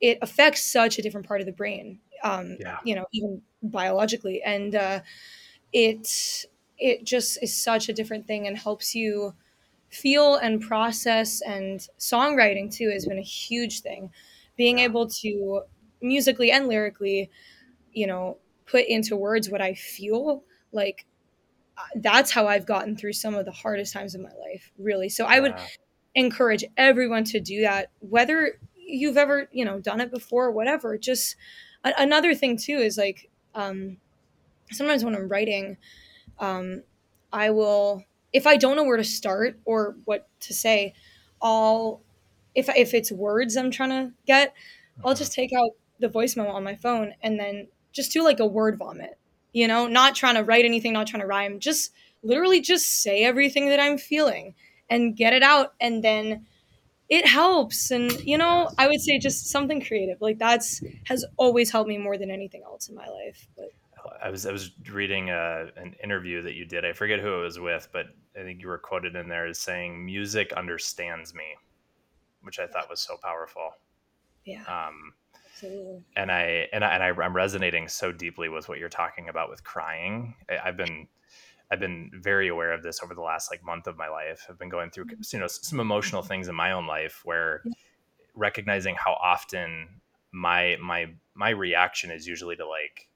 [0.00, 2.78] it affects such a different part of the brain um yeah.
[2.84, 5.00] you know even biologically and uh
[5.72, 6.46] it
[6.78, 9.34] it just is such a different thing and helps you
[9.88, 14.10] feel and process and songwriting too has been a huge thing
[14.56, 14.84] being yeah.
[14.84, 15.62] able to
[16.00, 17.30] musically and lyrically
[17.92, 21.06] you know put into words what i feel like
[21.78, 25.08] uh, that's how i've gotten through some of the hardest times of my life really
[25.08, 25.30] so yeah.
[25.30, 25.54] i would
[26.14, 30.96] encourage everyone to do that whether you've ever you know done it before or whatever.
[30.98, 31.36] Just
[31.84, 33.96] a- another thing too is like um
[34.72, 35.76] sometimes when i'm writing
[36.38, 36.82] um
[37.32, 40.94] i will if i don't know where to start or what to say
[41.42, 42.00] i'll
[42.54, 44.54] if if it's words i'm trying to get
[45.04, 48.40] i'll just take out the voice memo on my phone and then just do like
[48.40, 49.18] a word vomit
[49.52, 49.86] you know?
[49.86, 53.80] Not trying to write anything not trying to rhyme just literally just say everything that
[53.80, 54.54] i'm feeling
[54.90, 56.46] and get it out and then
[57.08, 57.90] it helps.
[57.90, 60.20] And you know i would say just something creative.
[60.20, 63.70] Like that's has always helped me more than anything else in my life but
[64.22, 66.84] i was i was reading a, uh, an interview that you did.
[66.84, 68.06] I forget who it was with but
[68.38, 71.44] i think you were quoted in there as saying music understands me
[72.42, 73.70] which i thought was so powerful.
[74.44, 74.62] Yeah.
[74.68, 75.12] Um
[75.54, 76.02] Absolutely.
[76.16, 79.50] and i and, I, and I, i'm resonating so deeply with what you're talking about
[79.50, 80.34] with crying.
[80.50, 81.08] I, i've been
[81.70, 84.46] I've been very aware of this over the last like month of my life.
[84.48, 85.22] I've been going through mm-hmm.
[85.32, 87.62] you know some emotional things in my own life where
[88.34, 89.88] recognizing how often
[90.32, 93.08] my my my reaction is usually to like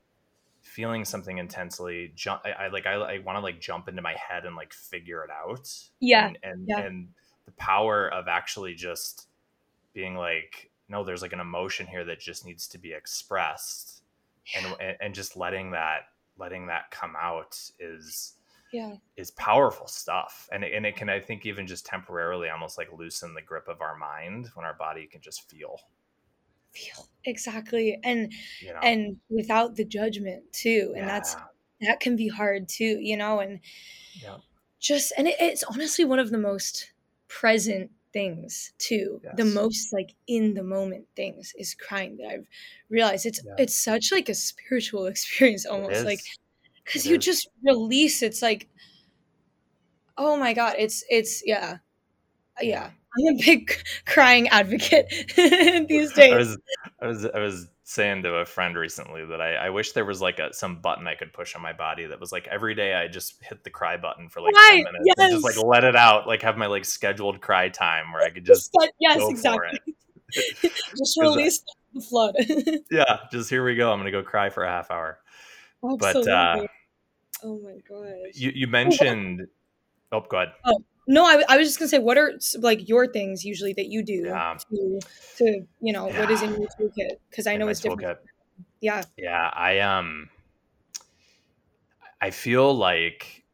[0.63, 4.15] feeling something intensely jump I, I like I, I want to like jump into my
[4.15, 6.81] head and like figure it out yeah and and, yeah.
[6.81, 7.09] and
[7.47, 9.29] the power of actually just
[9.95, 14.03] being like no there's like an emotion here that just needs to be expressed
[14.57, 16.03] and and just letting that
[16.39, 18.35] letting that come out is
[18.73, 22.79] yeah is powerful stuff and it, and it can i think even just temporarily almost
[22.79, 25.81] like loosen the grip of our mind when our body can just feel
[26.73, 28.81] feel exactly and you know?
[28.83, 31.13] and without the judgment too and yeah.
[31.13, 31.37] that's
[31.81, 33.61] that can be hard too you know and
[34.23, 34.37] yeah.
[34.79, 36.93] just and it, it's honestly one of the most
[37.29, 39.35] present things too yes.
[39.37, 42.47] the most like in the moment things is crying that i've
[42.89, 43.55] realized it's yeah.
[43.59, 46.21] it's such like a spiritual experience almost like
[46.89, 47.25] because you is.
[47.25, 48.69] just release it's like
[50.17, 51.77] oh my god it's it's yeah
[52.61, 53.71] yeah i'm a big
[54.07, 55.07] crying advocate
[55.89, 56.59] these days I was,
[57.01, 60.21] I was i was saying to a friend recently that I, I wish there was
[60.21, 62.93] like a some button I could push on my body that was like every day
[62.93, 64.85] I just hit the cry button for like right.
[64.85, 65.15] 10 minutes yes.
[65.17, 68.29] and just like let it out, like have my like scheduled cry time where I
[68.29, 68.71] could just
[69.01, 69.81] yes, exactly.
[70.99, 71.63] just release
[71.95, 72.35] the flood.
[72.91, 73.91] yeah, just here we go.
[73.91, 75.21] I'm gonna go cry for a half hour.
[75.83, 76.25] Absolutely.
[76.25, 76.67] But uh
[77.45, 78.15] oh my god.
[78.35, 79.47] You you mentioned
[80.13, 80.53] oh go ahead.
[80.65, 83.87] Oh no, I, I was just gonna say, what are like your things usually that
[83.87, 84.59] you do yeah.
[84.71, 85.01] to,
[85.39, 86.21] to, you know, yeah.
[86.21, 87.17] what is in your toolkit?
[87.31, 88.03] Because I in know it's different.
[88.03, 88.19] Toolkit.
[88.81, 89.03] Yeah.
[89.17, 90.29] Yeah, I um,
[92.21, 93.45] I feel like,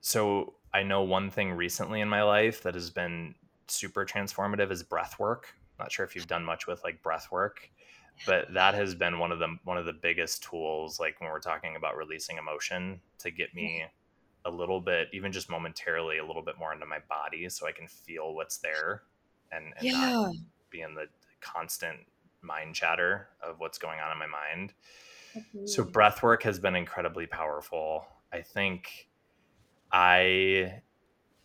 [0.00, 3.34] so I know one thing recently in my life that has been
[3.66, 5.54] super transformative is breath work.
[5.80, 7.68] Not sure if you've done much with like breath work,
[8.26, 11.00] but that has been one of the one of the biggest tools.
[11.00, 13.84] Like when we're talking about releasing emotion, to get me
[14.44, 17.72] a little bit, even just momentarily, a little bit more into my body so I
[17.72, 19.02] can feel what's there
[19.52, 19.92] and, and yeah.
[19.92, 20.34] not
[20.70, 21.06] be in the
[21.40, 21.98] constant
[22.42, 24.74] mind chatter of what's going on in my mind.
[25.36, 25.66] Mm-hmm.
[25.66, 28.06] So breath work has been incredibly powerful.
[28.32, 29.08] I think
[29.90, 30.82] I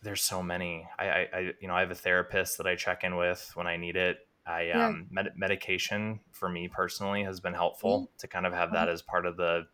[0.02, 0.86] there's so many.
[0.98, 3.66] I, I, I you know I have a therapist that I check in with when
[3.66, 4.18] I need it.
[4.46, 4.86] I yeah.
[4.86, 8.16] um med- medication for me personally has been helpful mm-hmm.
[8.18, 8.92] to kind of have that uh-huh.
[8.92, 9.66] as part of the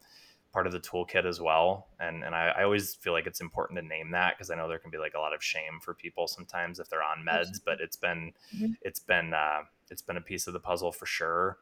[0.56, 1.88] part of the toolkit as well.
[2.00, 4.68] And and I, I always feel like it's important to name that because I know
[4.68, 7.60] there can be like a lot of shame for people sometimes if they're on meds,
[7.64, 8.72] but it's been mm-hmm.
[8.80, 11.58] it's been uh, it's been a piece of the puzzle for sure.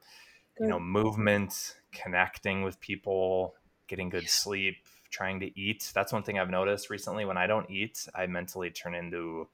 [0.57, 0.65] Good.
[0.65, 3.57] You know, movement, connecting with people,
[3.89, 4.77] getting good sleep,
[5.11, 5.91] trying to eat.
[5.93, 7.25] That's one thing I've noticed recently.
[7.25, 9.49] When I don't eat, I mentally turn into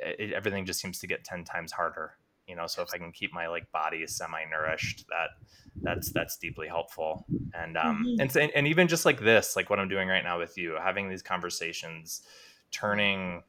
[0.00, 2.12] it, everything just seems to get 10 times harder
[2.50, 5.30] you know so if i can keep my like body semi nourished that
[5.82, 8.20] that's that's deeply helpful and um mm-hmm.
[8.20, 11.08] and, and even just like this like what i'm doing right now with you having
[11.08, 12.22] these conversations
[12.72, 13.42] turning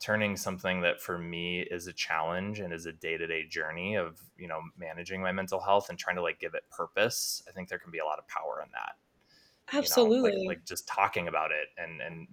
[0.00, 4.48] turning something that for me is a challenge and is a day-to-day journey of you
[4.48, 7.78] know managing my mental health and trying to like give it purpose i think there
[7.78, 10.48] can be a lot of power in that absolutely you know?
[10.48, 12.26] like, like just talking about it and and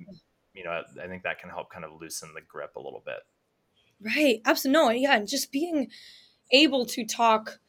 [0.54, 3.20] you know i think that can help kind of loosen the grip a little bit
[4.04, 4.42] Right.
[4.46, 4.82] Absolutely.
[4.82, 5.16] No, yeah.
[5.18, 5.90] And just being
[6.52, 7.60] able to talk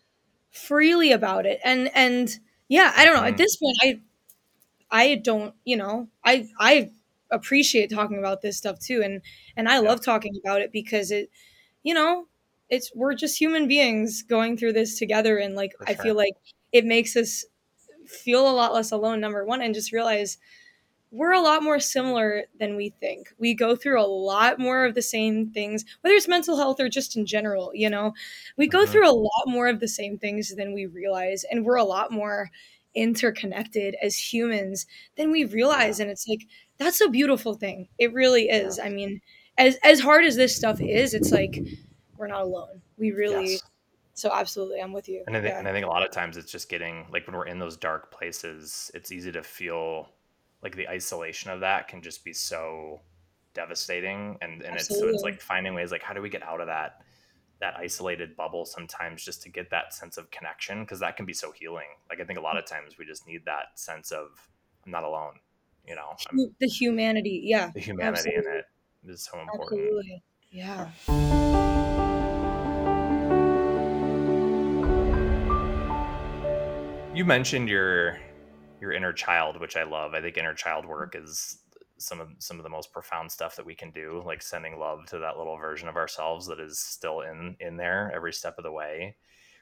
[0.51, 1.61] freely about it.
[1.65, 2.39] And and
[2.69, 3.23] yeah, I don't know.
[3.25, 3.37] At mm-hmm.
[3.39, 4.01] this point, I
[4.91, 6.91] I don't, you know, I I
[7.31, 9.03] appreciate talking about this stuff too.
[9.03, 9.23] And
[9.57, 11.31] and I love talking about it because it,
[11.83, 12.27] you know,
[12.69, 15.39] it's we're just human beings going through this together.
[15.39, 16.35] And like I feel like
[16.73, 17.45] it makes us
[18.07, 20.39] feel a lot less alone, number one, and just realize
[21.13, 23.29] we're a lot more similar than we think.
[23.39, 26.89] We go through a lot more of the same things, whether it's mental health or
[26.89, 28.15] just in general, you know.
[28.57, 28.93] We go mm-hmm.
[28.93, 32.13] through a lot more of the same things than we realize, and we're a lot
[32.13, 32.51] more
[32.95, 36.01] interconnected as humans than we realize.
[36.01, 36.47] And it's like,
[36.79, 37.89] that's a beautiful thing.
[37.99, 38.79] It really is.
[38.79, 39.21] I mean,
[39.59, 41.61] as as hard as this stuff is, it's like
[42.17, 42.83] we're not alone.
[42.99, 43.63] We really yes.
[44.15, 45.59] so absolutely i'm with you and I, think, yeah.
[45.59, 47.79] and I think a lot of times it's just getting like when we're in those
[47.79, 50.11] dark places it's easy to feel
[50.63, 53.01] like the isolation of that can just be so
[53.53, 56.61] devastating and and it's so it's like finding ways like how do we get out
[56.61, 57.03] of that
[57.61, 60.81] that isolated bubble sometimes just to get that sense of connection?
[60.81, 61.89] Because that can be so healing.
[62.09, 64.29] Like i think a lot of times we just need that sense of
[64.85, 65.35] i'm not alone
[65.87, 66.15] you know?
[66.31, 68.53] I'm, the humanity yeah the humanity absolutely.
[68.53, 68.65] in it
[69.07, 69.81] is so important.
[69.81, 70.23] Absolutely.
[70.51, 70.91] yeah.
[77.15, 78.21] You mentioned your
[78.81, 80.15] your inner child, which I love.
[80.15, 80.89] I think inner child mm.
[80.89, 81.59] work is
[81.99, 85.07] some of some of the most profound stuff that we can do, like sending love
[85.07, 88.65] to that little version of ourselves that is still in in there every step of
[88.65, 89.17] the way.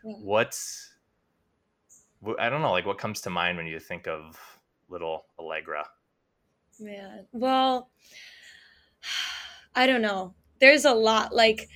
[0.04, 0.10] Mm.
[0.10, 0.16] Yeah.
[0.24, 0.94] What's
[2.38, 4.38] I don't know, like what comes to mind when you think of
[4.88, 5.84] little Allegra?
[6.80, 7.90] Man, well,
[9.74, 10.34] I don't know.
[10.60, 11.32] There's a lot.
[11.34, 11.68] Like,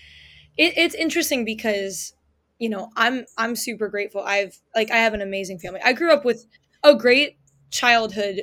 [0.57, 2.15] it, it's interesting because
[2.59, 6.13] you know i'm i'm super grateful i've like i have an amazing family i grew
[6.13, 6.47] up with
[6.85, 7.39] a great
[7.71, 8.43] childhood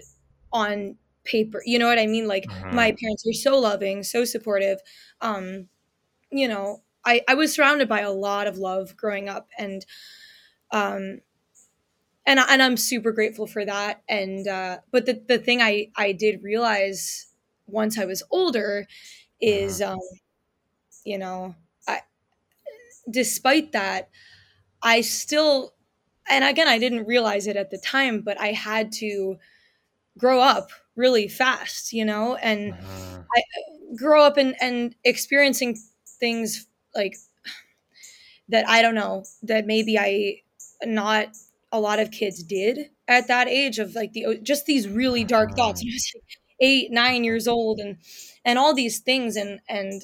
[0.52, 1.62] on paper.
[1.66, 2.28] You know what I mean?
[2.28, 2.76] Like mm-hmm.
[2.76, 4.80] my parents were so loving, so supportive.
[5.22, 5.68] Um,
[6.32, 9.86] you know, I, I was surrounded by a lot of love growing up and
[10.72, 11.22] um
[12.26, 14.04] and and I'm super grateful for that.
[14.08, 17.28] And uh but the, the thing I, I did realize
[17.68, 18.86] once I was older
[19.42, 19.94] is mm-hmm.
[19.94, 20.00] um
[21.06, 21.56] you know,
[21.88, 22.02] I
[23.10, 24.10] despite that,
[24.82, 25.74] I still,
[26.30, 29.38] and again, I didn't realize it at the time, but I had to
[30.18, 33.24] grow up really fast, you know, and uh-huh.
[33.36, 33.42] I
[33.98, 35.78] grow up and, and experiencing
[36.20, 37.16] things like
[38.50, 38.68] that.
[38.68, 40.42] I don't know that maybe I
[40.84, 41.30] not
[41.72, 45.56] a lot of kids did at that age of like the just these really dark
[45.56, 45.84] thoughts.
[46.62, 46.66] Uh-huh.
[46.68, 47.98] eight, nine years old, and
[48.44, 50.04] and all these things, and and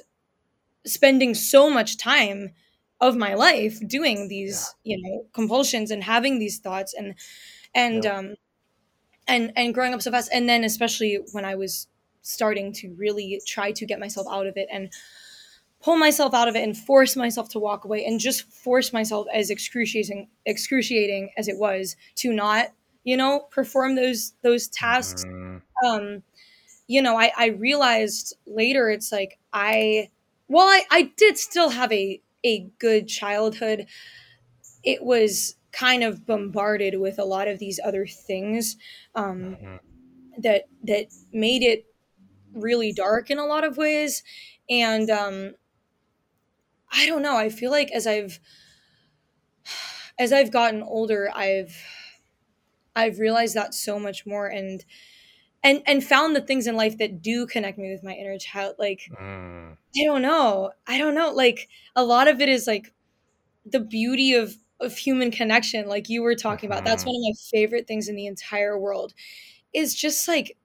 [0.85, 2.53] spending so much time
[3.01, 4.95] of my life doing these yeah.
[4.95, 7.15] you know compulsions and having these thoughts and
[7.73, 8.17] and yep.
[8.17, 8.35] um
[9.27, 11.87] and and growing up so fast and then especially when i was
[12.21, 14.91] starting to really try to get myself out of it and
[15.81, 19.27] pull myself out of it and force myself to walk away and just force myself
[19.33, 22.69] as excruciating excruciating as it was to not
[23.03, 25.61] you know perform those those tasks mm.
[25.85, 26.23] um
[26.87, 30.09] you know i i realized later it's like i
[30.47, 33.87] well I, I did still have a a good childhood,
[34.83, 38.77] it was kind of bombarded with a lot of these other things
[39.15, 39.75] um, mm-hmm.
[40.41, 41.85] that that made it
[42.53, 44.23] really dark in a lot of ways.
[44.69, 45.55] And um,
[46.91, 47.35] I don't know.
[47.35, 48.39] I feel like as I've
[50.17, 51.75] as I've gotten older, I've
[52.95, 54.85] I've realized that so much more and
[55.65, 58.75] and and found the things in life that do connect me with my inner child
[58.79, 59.71] like mm.
[59.71, 62.93] i don't know i don't know like a lot of it is like
[63.65, 67.11] the beauty of of human connection like you were talking about that's mm-hmm.
[67.11, 69.13] one of my favorite things in the entire world
[69.73, 70.55] is just like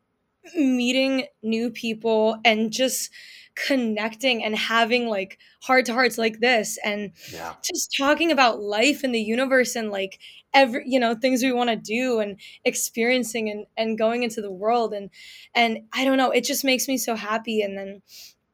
[0.55, 3.11] meeting new people and just
[3.55, 7.55] connecting and having like heart to hearts like this and yeah.
[7.63, 10.19] just talking about life and the universe and like
[10.53, 14.51] every you know things we want to do and experiencing and and going into the
[14.51, 15.11] world and
[15.55, 18.03] and I don't know it just makes me so happy and then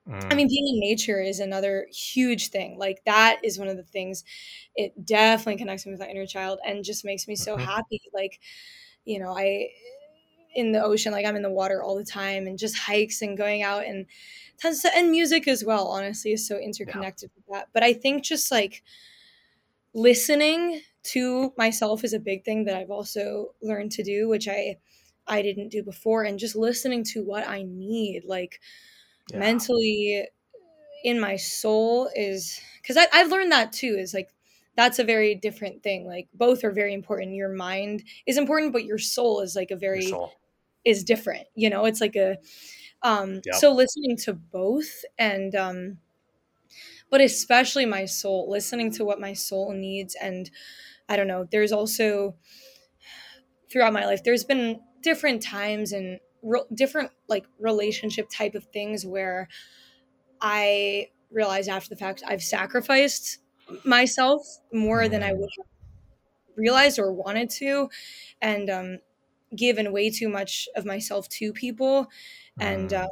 [0.09, 0.33] mm.
[0.33, 3.83] I mean being in nature is another huge thing like that is one of the
[3.83, 4.25] things
[4.75, 7.65] it definitely connects me with my inner child and just makes me so mm-hmm.
[7.65, 8.41] happy like
[9.05, 9.69] you know I
[10.55, 13.37] in the ocean like I'm in the water all the time and just hikes and
[13.37, 14.07] going out and
[14.61, 17.35] tons of, and music as well honestly is so interconnected yeah.
[17.37, 18.83] with that but i think just like
[19.95, 24.77] listening to myself is a big thing that i've also learned to do which i
[25.27, 28.61] i didn't do before and just listening to what i need like
[29.31, 29.39] yeah.
[29.39, 30.27] mentally
[31.05, 34.31] in my soul is because i've learned that too is like
[34.77, 38.85] that's a very different thing like both are very important your mind is important but
[38.85, 40.13] your soul is like a very
[40.85, 42.37] is different you know it's like a
[43.03, 43.55] um, yep.
[43.57, 45.99] So listening to both and, um,
[47.09, 50.17] but especially my soul, listening to what my soul needs.
[50.21, 50.51] And
[51.09, 52.37] I don't know, there's also
[53.71, 59.05] throughout my life, there's been different times and re- different like relationship type of things
[59.07, 59.49] where
[60.41, 63.39] I realized after the fact I've sacrificed
[63.85, 65.67] myself more than I would have
[66.57, 67.89] realized or wanted to.
[68.41, 68.99] And, um,
[69.55, 72.09] given way too much of myself to people
[72.61, 73.05] and mm.
[73.05, 73.09] uh,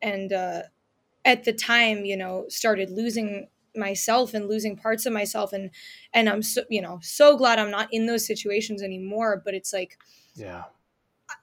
[0.00, 0.62] and uh,
[1.24, 5.70] at the time you know started losing myself and losing parts of myself and
[6.12, 9.72] and i'm so you know so glad i'm not in those situations anymore but it's
[9.72, 9.98] like
[10.34, 10.64] yeah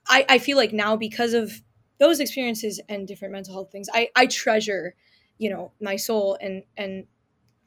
[0.07, 1.61] i i feel like now because of
[1.99, 4.95] those experiences and different mental health things i i treasure
[5.37, 7.05] you know my soul and and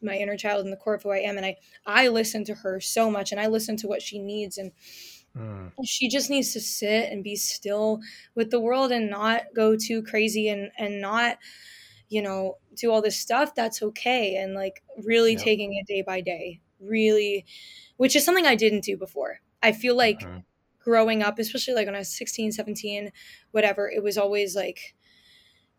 [0.01, 1.57] my inner child in the core of who i am and i
[1.87, 4.73] i listen to her so much and i listen to what she needs and
[5.37, 5.73] Mm.
[5.85, 8.01] She just needs to sit and be still
[8.35, 11.39] with the world and not go too crazy and and not
[12.13, 15.41] you know do all this stuff that's okay and like really yep.
[15.41, 17.45] taking it day by day really
[17.97, 19.39] which is something I didn't do before.
[19.63, 20.39] I feel like mm-hmm.
[20.81, 23.13] growing up especially like when I was 16, 17,
[23.53, 24.95] whatever, it was always like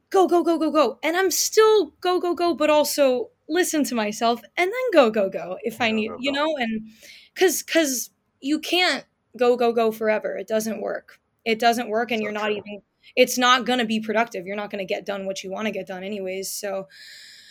[0.10, 3.96] go go go go go and I'm still go go go but also listen to
[3.96, 6.90] myself and then go go go if I need, you know, and
[7.36, 8.10] cuz cuz
[8.42, 9.06] you can't
[9.38, 12.58] go go go forever it doesn't work it doesn't work and so you're not true.
[12.58, 12.82] even
[13.16, 14.46] it's not going to be productive.
[14.46, 16.88] You're not going to get done what you want to get done anyways so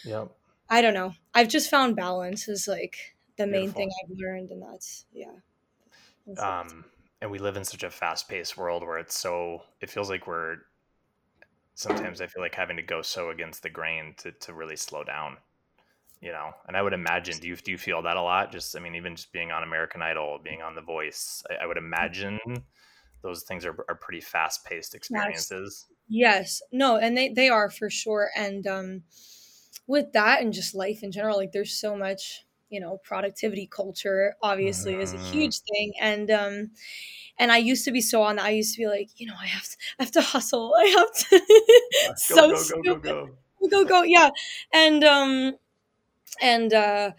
[0.04, 0.24] yeah
[0.68, 1.14] i don't know.
[1.34, 3.60] I've just found balance is like the Beautiful.
[3.60, 5.32] main thing i've learned and that's yeah.
[6.26, 6.84] That's um
[7.20, 10.56] and we live in such a fast-paced world where it's so it feels like we're
[11.74, 15.04] sometimes i feel like having to go so against the grain to, to really slow
[15.04, 15.36] down
[16.20, 16.52] you know?
[16.68, 18.52] And i would imagine do you do you feel that a lot?
[18.52, 21.66] Just i mean even just being on american idol being on the voice i, I
[21.66, 22.38] would imagine
[23.22, 26.60] those things are, are pretty fast paced experiences yes.
[26.60, 29.02] yes no and they they are for sure and um
[29.86, 34.34] with that and just life in general like there's so much you know productivity culture
[34.42, 35.00] obviously mm.
[35.00, 35.32] is a mm-hmm.
[35.32, 36.70] huge thing and um
[37.38, 38.44] and I used to be so on that.
[38.44, 40.74] I used to be like, you know, I have to, I have to hustle.
[40.78, 42.12] I have to.
[42.16, 42.82] so go, go, stupid.
[42.84, 43.28] Go, go,
[43.62, 44.02] go, go, go.
[44.02, 44.28] Yeah,
[44.72, 45.56] and um,
[46.40, 47.12] and uh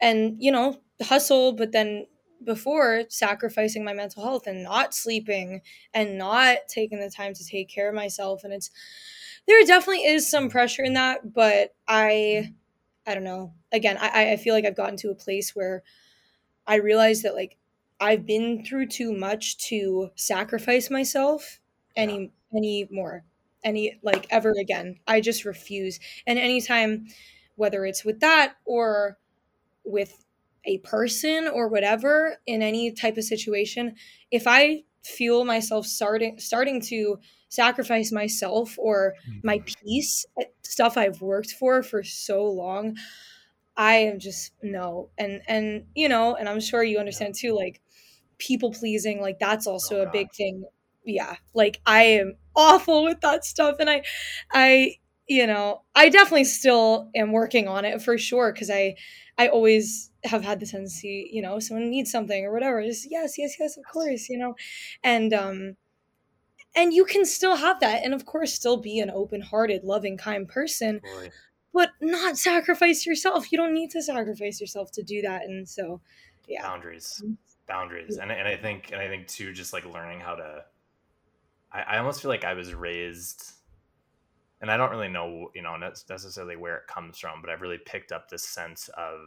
[0.00, 2.06] and you know hustle but then
[2.44, 5.60] before sacrificing my mental health and not sleeping
[5.94, 8.70] and not taking the time to take care of myself and it's
[9.46, 12.52] there definitely is some pressure in that but i
[13.06, 13.52] i don't know.
[13.72, 15.82] Again i i feel like i've gotten to a place where
[16.66, 17.56] i realize that like
[18.00, 21.60] i've been through too much to sacrifice myself
[21.96, 22.58] any yeah.
[22.58, 23.24] anymore
[23.64, 24.96] any like ever again.
[25.06, 25.98] I just refuse.
[26.26, 27.06] And anytime
[27.56, 29.18] whether it's with that or
[29.84, 30.21] with
[30.64, 33.94] a person or whatever in any type of situation
[34.30, 39.84] if i feel myself starting starting to sacrifice myself or my mm-hmm.
[39.84, 42.96] peace eh, stuff i've worked for for so long
[43.76, 45.10] i am just no.
[45.18, 47.80] And and you know and i'm sure you understand too like
[48.38, 50.64] people pleasing like that's also oh, a big thing.
[51.04, 51.36] Yeah.
[51.54, 54.02] Like i am awful with that stuff and i
[54.52, 54.96] i
[55.28, 58.94] you know i definitely still am working on it for sure because i
[59.38, 63.38] i always have had the tendency, you know, someone needs something or whatever, just yes,
[63.38, 64.54] yes, yes, of course, you know,
[65.02, 65.76] and um,
[66.74, 70.48] and you can still have that, and of course, still be an open-hearted, loving, kind
[70.48, 71.30] person, Boy.
[71.72, 73.50] but not sacrifice yourself.
[73.50, 76.00] You don't need to sacrifice yourself to do that, and so,
[76.46, 77.34] yeah, boundaries, mm-hmm.
[77.66, 80.64] boundaries, and and I think and I think too, just like learning how to.
[81.72, 83.54] I, I almost feel like I was raised
[84.62, 87.80] and I don't really know, you know, necessarily where it comes from, but I've really
[87.84, 89.18] picked up this sense of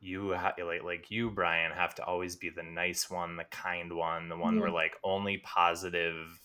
[0.00, 3.92] you ha- like like you Brian have to always be the nice one, the kind
[3.92, 4.60] one, the one yeah.
[4.60, 4.76] where mm-hmm.
[4.76, 6.40] like only positive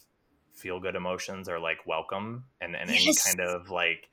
[0.53, 3.27] feel good emotions are like welcome and and yes.
[3.27, 4.09] any kind of like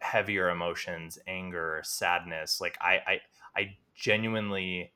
[0.00, 3.20] heavier emotions, anger, sadness, like I I
[3.56, 4.92] I genuinely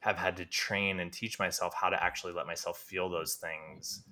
[0.00, 4.04] have had to train and teach myself how to actually let myself feel those things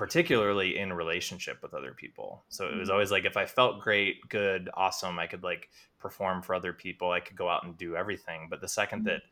[0.00, 2.42] particularly in relationship with other people.
[2.48, 2.92] So it was mm-hmm.
[2.94, 7.10] always like if I felt great, good, awesome, I could like perform for other people,
[7.10, 8.46] I could go out and do everything.
[8.48, 9.08] But the second mm-hmm.
[9.08, 9.22] that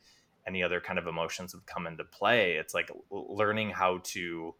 [0.47, 4.55] any other kind of emotions would come into play, it's like learning how to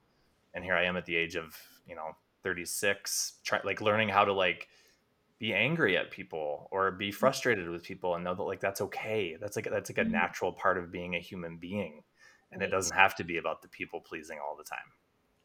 [0.55, 1.55] and here I am at the age of,
[1.87, 4.69] you know, 36, try like learning how to like
[5.39, 7.19] be angry at people or be mm-hmm.
[7.19, 9.37] frustrated with people and know that like that's okay.
[9.39, 12.03] That's like that's like a natural part of being a human being.
[12.51, 14.79] And it doesn't have to be about the people pleasing all the time.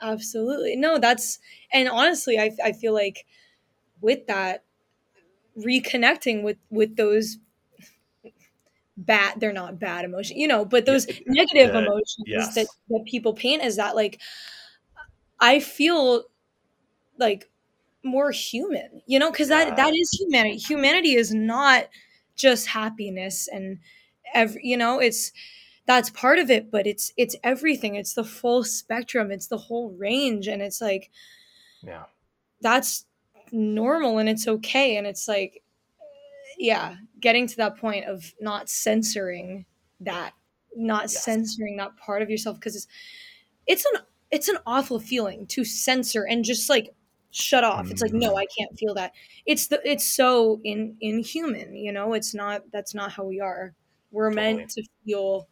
[0.01, 0.75] Absolutely.
[0.75, 1.39] No, that's
[1.71, 3.25] and honestly, I I feel like
[4.01, 4.63] with that
[5.57, 7.37] reconnecting with with those
[8.95, 12.53] bad they're not bad emotions you know but those negative emotions yes.
[12.53, 14.21] that, that people paint is that like
[15.39, 16.25] i feel
[17.17, 17.49] like
[18.03, 19.65] more human you know because yeah.
[19.65, 21.85] that that is humanity humanity is not
[22.35, 23.79] just happiness and
[24.33, 25.31] every you know it's
[25.85, 27.95] that's part of it but it's it's everything.
[27.95, 29.31] It's the full spectrum.
[29.31, 30.47] It's the whole range.
[30.47, 31.09] And it's like
[31.81, 32.03] yeah.
[32.61, 33.05] that's
[33.51, 34.97] normal and it's okay.
[34.97, 35.61] And it's like
[36.57, 39.65] yeah getting to that point of not censoring
[39.99, 40.33] that
[40.75, 41.23] not yes.
[41.23, 42.87] censoring that part of yourself because it's
[43.65, 46.95] it's an it's an awful feeling to censor and just like
[47.31, 47.89] shut off.
[47.89, 48.37] It's like no mm-hmm.
[48.37, 49.11] i can't feel that.
[49.45, 52.13] It's the it's so in inhuman you know?
[52.13, 53.73] It's not that's not how we are.
[54.11, 54.53] We're totally.
[54.55, 55.47] meant to feel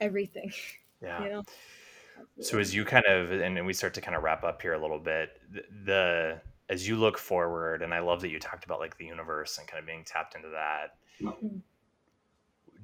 [0.00, 0.52] everything.
[1.02, 1.22] Yeah.
[1.22, 1.42] You know?
[2.40, 4.80] So as you kind of and we start to kind of wrap up here a
[4.80, 8.80] little bit, the, the as you look forward, and I love that you talked about
[8.80, 10.96] like the universe and kind of being tapped into that.
[11.20, 11.58] Mm-hmm.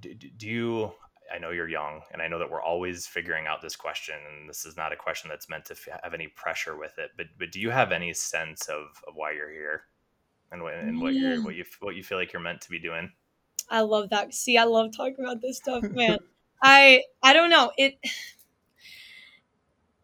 [0.00, 0.92] Do, do you?
[1.32, 4.48] I know you're young, and I know that we're always figuring out this question, and
[4.48, 7.10] this is not a question that's meant to have any pressure with it.
[7.16, 9.82] But but do you have any sense of of why you're here,
[10.50, 11.34] and what and what yeah.
[11.34, 13.10] you what you what you feel like you're meant to be doing?
[13.70, 14.34] I love that.
[14.34, 16.18] See, I love talking about this stuff, man.
[16.62, 17.72] I I don't know.
[17.76, 17.98] It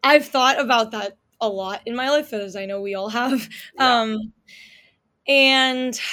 [0.03, 3.47] I've thought about that a lot in my life as I know we all have.
[3.77, 4.01] Yeah.
[4.01, 4.33] Um
[5.27, 5.99] and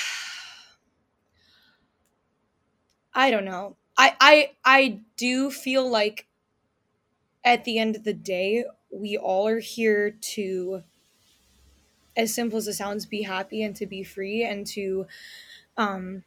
[3.15, 3.77] I don't know.
[3.97, 6.27] I I I do feel like
[7.45, 10.83] at the end of the day, we all are here to
[12.17, 15.07] as simple as it sounds be happy and to be free and to
[15.77, 16.25] um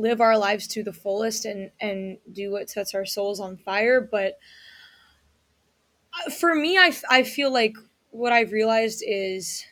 [0.00, 4.00] live our lives to the fullest and and do what sets our souls on fire.
[4.00, 4.38] But
[6.26, 7.74] uh, for me I, I feel like
[8.10, 9.64] what i've realized is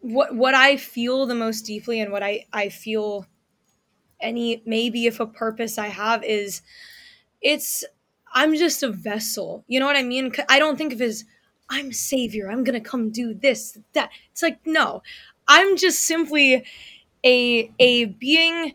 [0.00, 3.26] what what i feel the most deeply and what i i feel
[4.20, 6.62] any maybe if a purpose i have is
[7.42, 7.84] it's
[8.34, 9.64] i'm just a vessel.
[9.68, 10.32] You know what i mean?
[10.48, 11.24] I don't think of as
[11.70, 12.50] i'm savior.
[12.50, 14.10] I'm gonna come do this that.
[14.32, 15.02] It's like no.
[15.48, 16.64] I'm just simply
[17.24, 18.74] a a being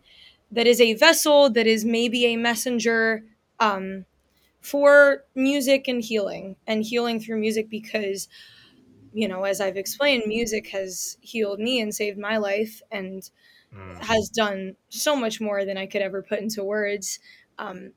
[0.52, 3.24] that is a vessel that is maybe a messenger
[3.60, 4.06] um,
[4.62, 8.28] for music and healing and healing through music because
[9.14, 13.30] you know as i've explained music has healed me and saved my life and
[13.76, 14.04] mm.
[14.04, 17.20] has done so much more than I could ever put into words
[17.58, 17.94] um,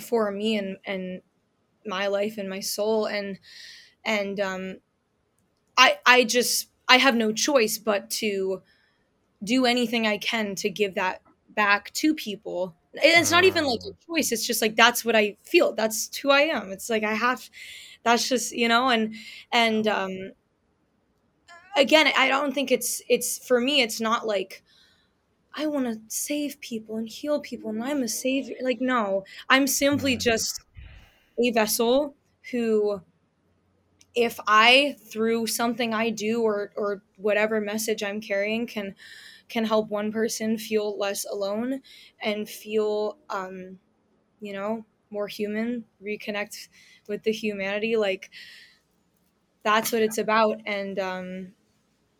[0.00, 1.22] for me and and
[1.86, 3.38] my life and my soul and
[4.04, 4.76] and um,
[5.76, 8.62] I I just I have no choice but to
[9.42, 12.74] do anything I can to give that back to people.
[12.94, 13.96] It's not even like a mm.
[14.06, 14.32] choice.
[14.32, 15.72] It's just like that's what I feel.
[15.72, 16.72] That's who I am.
[16.72, 17.48] It's like I have
[18.02, 19.14] that's just, you know, and
[19.52, 20.32] and um
[21.76, 24.62] again, I don't think it's it's for me it's not like
[25.54, 28.56] I want to save people and heal people and I'm a savior.
[28.62, 30.20] Like no, I'm simply mm.
[30.20, 30.60] just
[31.38, 32.14] a vessel
[32.50, 33.02] who
[34.14, 38.94] if I through something I do or or whatever message I'm carrying can
[39.48, 41.82] can help one person feel less alone
[42.22, 43.78] and feel um
[44.40, 46.68] you know more human reconnect
[47.08, 48.30] with the humanity like
[49.62, 50.60] that's what it's about.
[50.66, 51.52] And um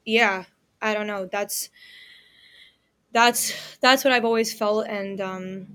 [0.06, 0.44] yeah
[0.82, 1.26] i don't know.
[1.30, 1.70] That's
[3.12, 4.86] that's that's what i've always felt.
[4.86, 5.66] And um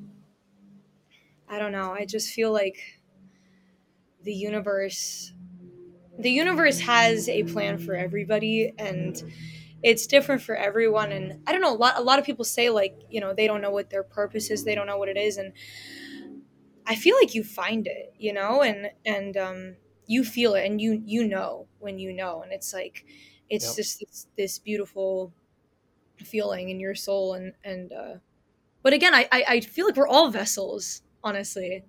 [1.49, 1.91] i don't know.
[1.91, 2.77] I just feel like
[4.23, 5.31] the universe
[6.19, 9.21] the universe has a plan for everybody and
[9.83, 12.69] it's different for everyone and i don't know a lot a lot of people say
[12.69, 15.17] like you know they don't know what their purpose is they don't know what it
[15.17, 15.53] is and
[16.87, 19.75] i feel like you find it you know and and um
[20.07, 23.05] you feel it and you you know when you know and it's like
[23.49, 23.75] it's yep.
[23.75, 25.33] just this, this beautiful
[26.17, 28.15] feeling in your soul and and uh
[28.81, 31.83] but again I, I i feel like we're all vessels honestly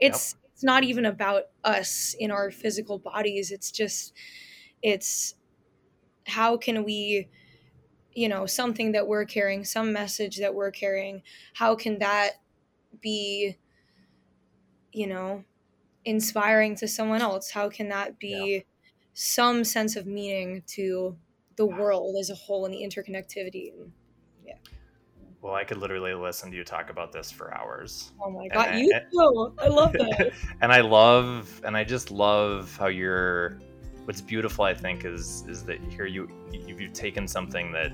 [0.00, 0.47] it's yep.
[0.58, 3.52] It's not even about us in our physical bodies.
[3.52, 4.12] It's just
[4.82, 5.36] it's
[6.26, 7.28] how can we
[8.12, 11.22] you know something that we're carrying some message that we're carrying
[11.54, 12.40] how can that
[13.00, 13.56] be
[14.92, 15.44] you know
[16.04, 17.52] inspiring to someone else?
[17.52, 18.60] How can that be yeah.
[19.14, 21.16] some sense of meaning to
[21.54, 23.70] the world as a whole and the interconnectivity
[25.42, 28.12] well i could literally listen to you talk about this for hours.
[28.22, 29.52] Oh my god and you I, too.
[29.58, 30.32] I love that.
[30.60, 33.58] And i love and i just love how you're
[34.04, 37.92] what's beautiful i think is is that here you you've taken something that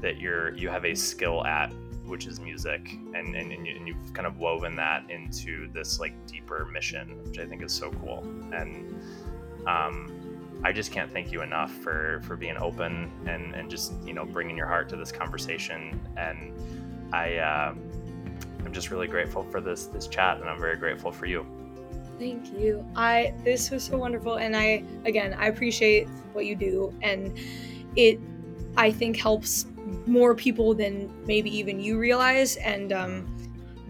[0.00, 1.72] that you're you have a skill at
[2.10, 2.90] which is music.
[3.14, 7.22] And and, and, you, and you've kind of woven that into this like deeper mission
[7.24, 8.24] which i think is so cool.
[8.52, 9.00] And
[9.66, 10.19] um
[10.62, 14.24] I just can't thank you enough for for being open and and just you know
[14.24, 16.00] bringing your heart to this conversation.
[16.16, 16.52] And
[17.12, 17.74] I uh,
[18.64, 21.46] I'm just really grateful for this this chat, and I'm very grateful for you.
[22.18, 22.84] Thank you.
[22.94, 27.36] I this was so wonderful and I again, I appreciate what you do and
[27.96, 28.20] it
[28.76, 29.66] I think helps
[30.06, 33.26] more people than maybe even you realize and um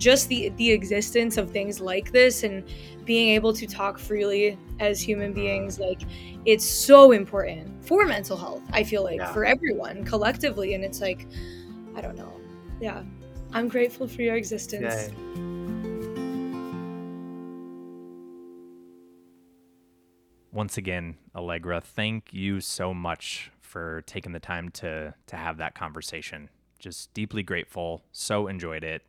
[0.01, 2.65] just the the existence of things like this and
[3.05, 5.43] being able to talk freely as human mm-hmm.
[5.43, 6.03] beings like
[6.47, 9.33] it's so important for mental health i feel like yeah.
[9.33, 11.27] for everyone collectively and it's like
[11.95, 12.33] i don't know
[12.81, 13.03] yeah
[13.53, 15.51] i'm grateful for your existence Yay.
[20.53, 25.75] once again, Allegra, thank you so much for taking the time to to have that
[25.75, 26.51] conversation.
[26.79, 28.03] Just deeply grateful.
[28.13, 29.03] So enjoyed it.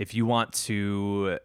[0.00, 1.36] If you want to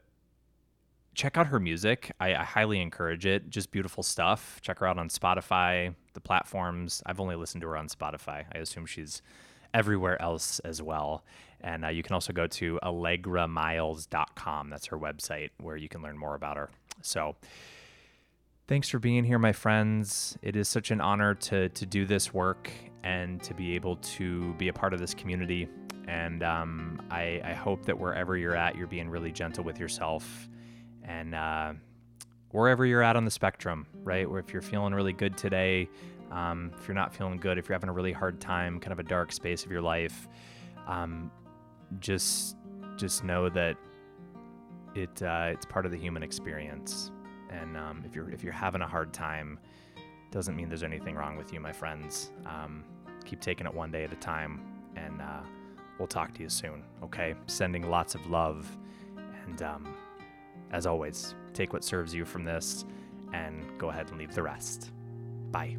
[1.14, 3.50] check out her music, I, I highly encourage it.
[3.50, 4.62] Just beautiful stuff.
[4.62, 7.04] Check her out on Spotify, the platforms.
[7.06, 8.46] I've only listened to her on Spotify.
[8.56, 9.22] I assume she's
[9.74, 11.26] everywhere else as well.
[11.60, 14.70] And uh, you can also go to allegramiles.com.
[14.70, 16.70] That's her website where you can learn more about her.
[17.02, 17.36] So,
[18.68, 20.40] Thanks for being here, my friends.
[20.42, 22.72] It is such an honor to to do this work
[23.06, 25.70] and to be able to be a part of this community.
[26.08, 30.50] And um, I, I, hope that wherever you're at, you're being really gentle with yourself,
[31.04, 31.74] and uh,
[32.52, 34.28] wherever you're at on the spectrum, right?
[34.28, 35.90] Or if you're feeling really good today,
[36.32, 39.00] um, if you're not feeling good, if you're having a really hard time, kind of
[39.00, 40.28] a dark space of your life,
[40.88, 41.32] um,
[42.00, 42.58] just
[42.98, 43.78] just know that
[44.94, 47.12] it uh, it's part of the human experience
[47.50, 49.60] and um, if you're if you're having a hard time,
[50.32, 52.32] doesn't mean there's anything wrong with you, my friends.
[52.46, 52.84] Um,
[53.26, 54.62] keep taking it one day at a time,
[54.96, 55.42] and uh,
[56.00, 56.84] we'll talk to you soon.
[57.04, 58.66] Okay, sending lots of love,
[59.46, 59.94] and um,
[60.72, 62.86] as always, take what serves you from this,
[63.34, 64.92] and go ahead and leave the rest.
[65.52, 65.78] Bye.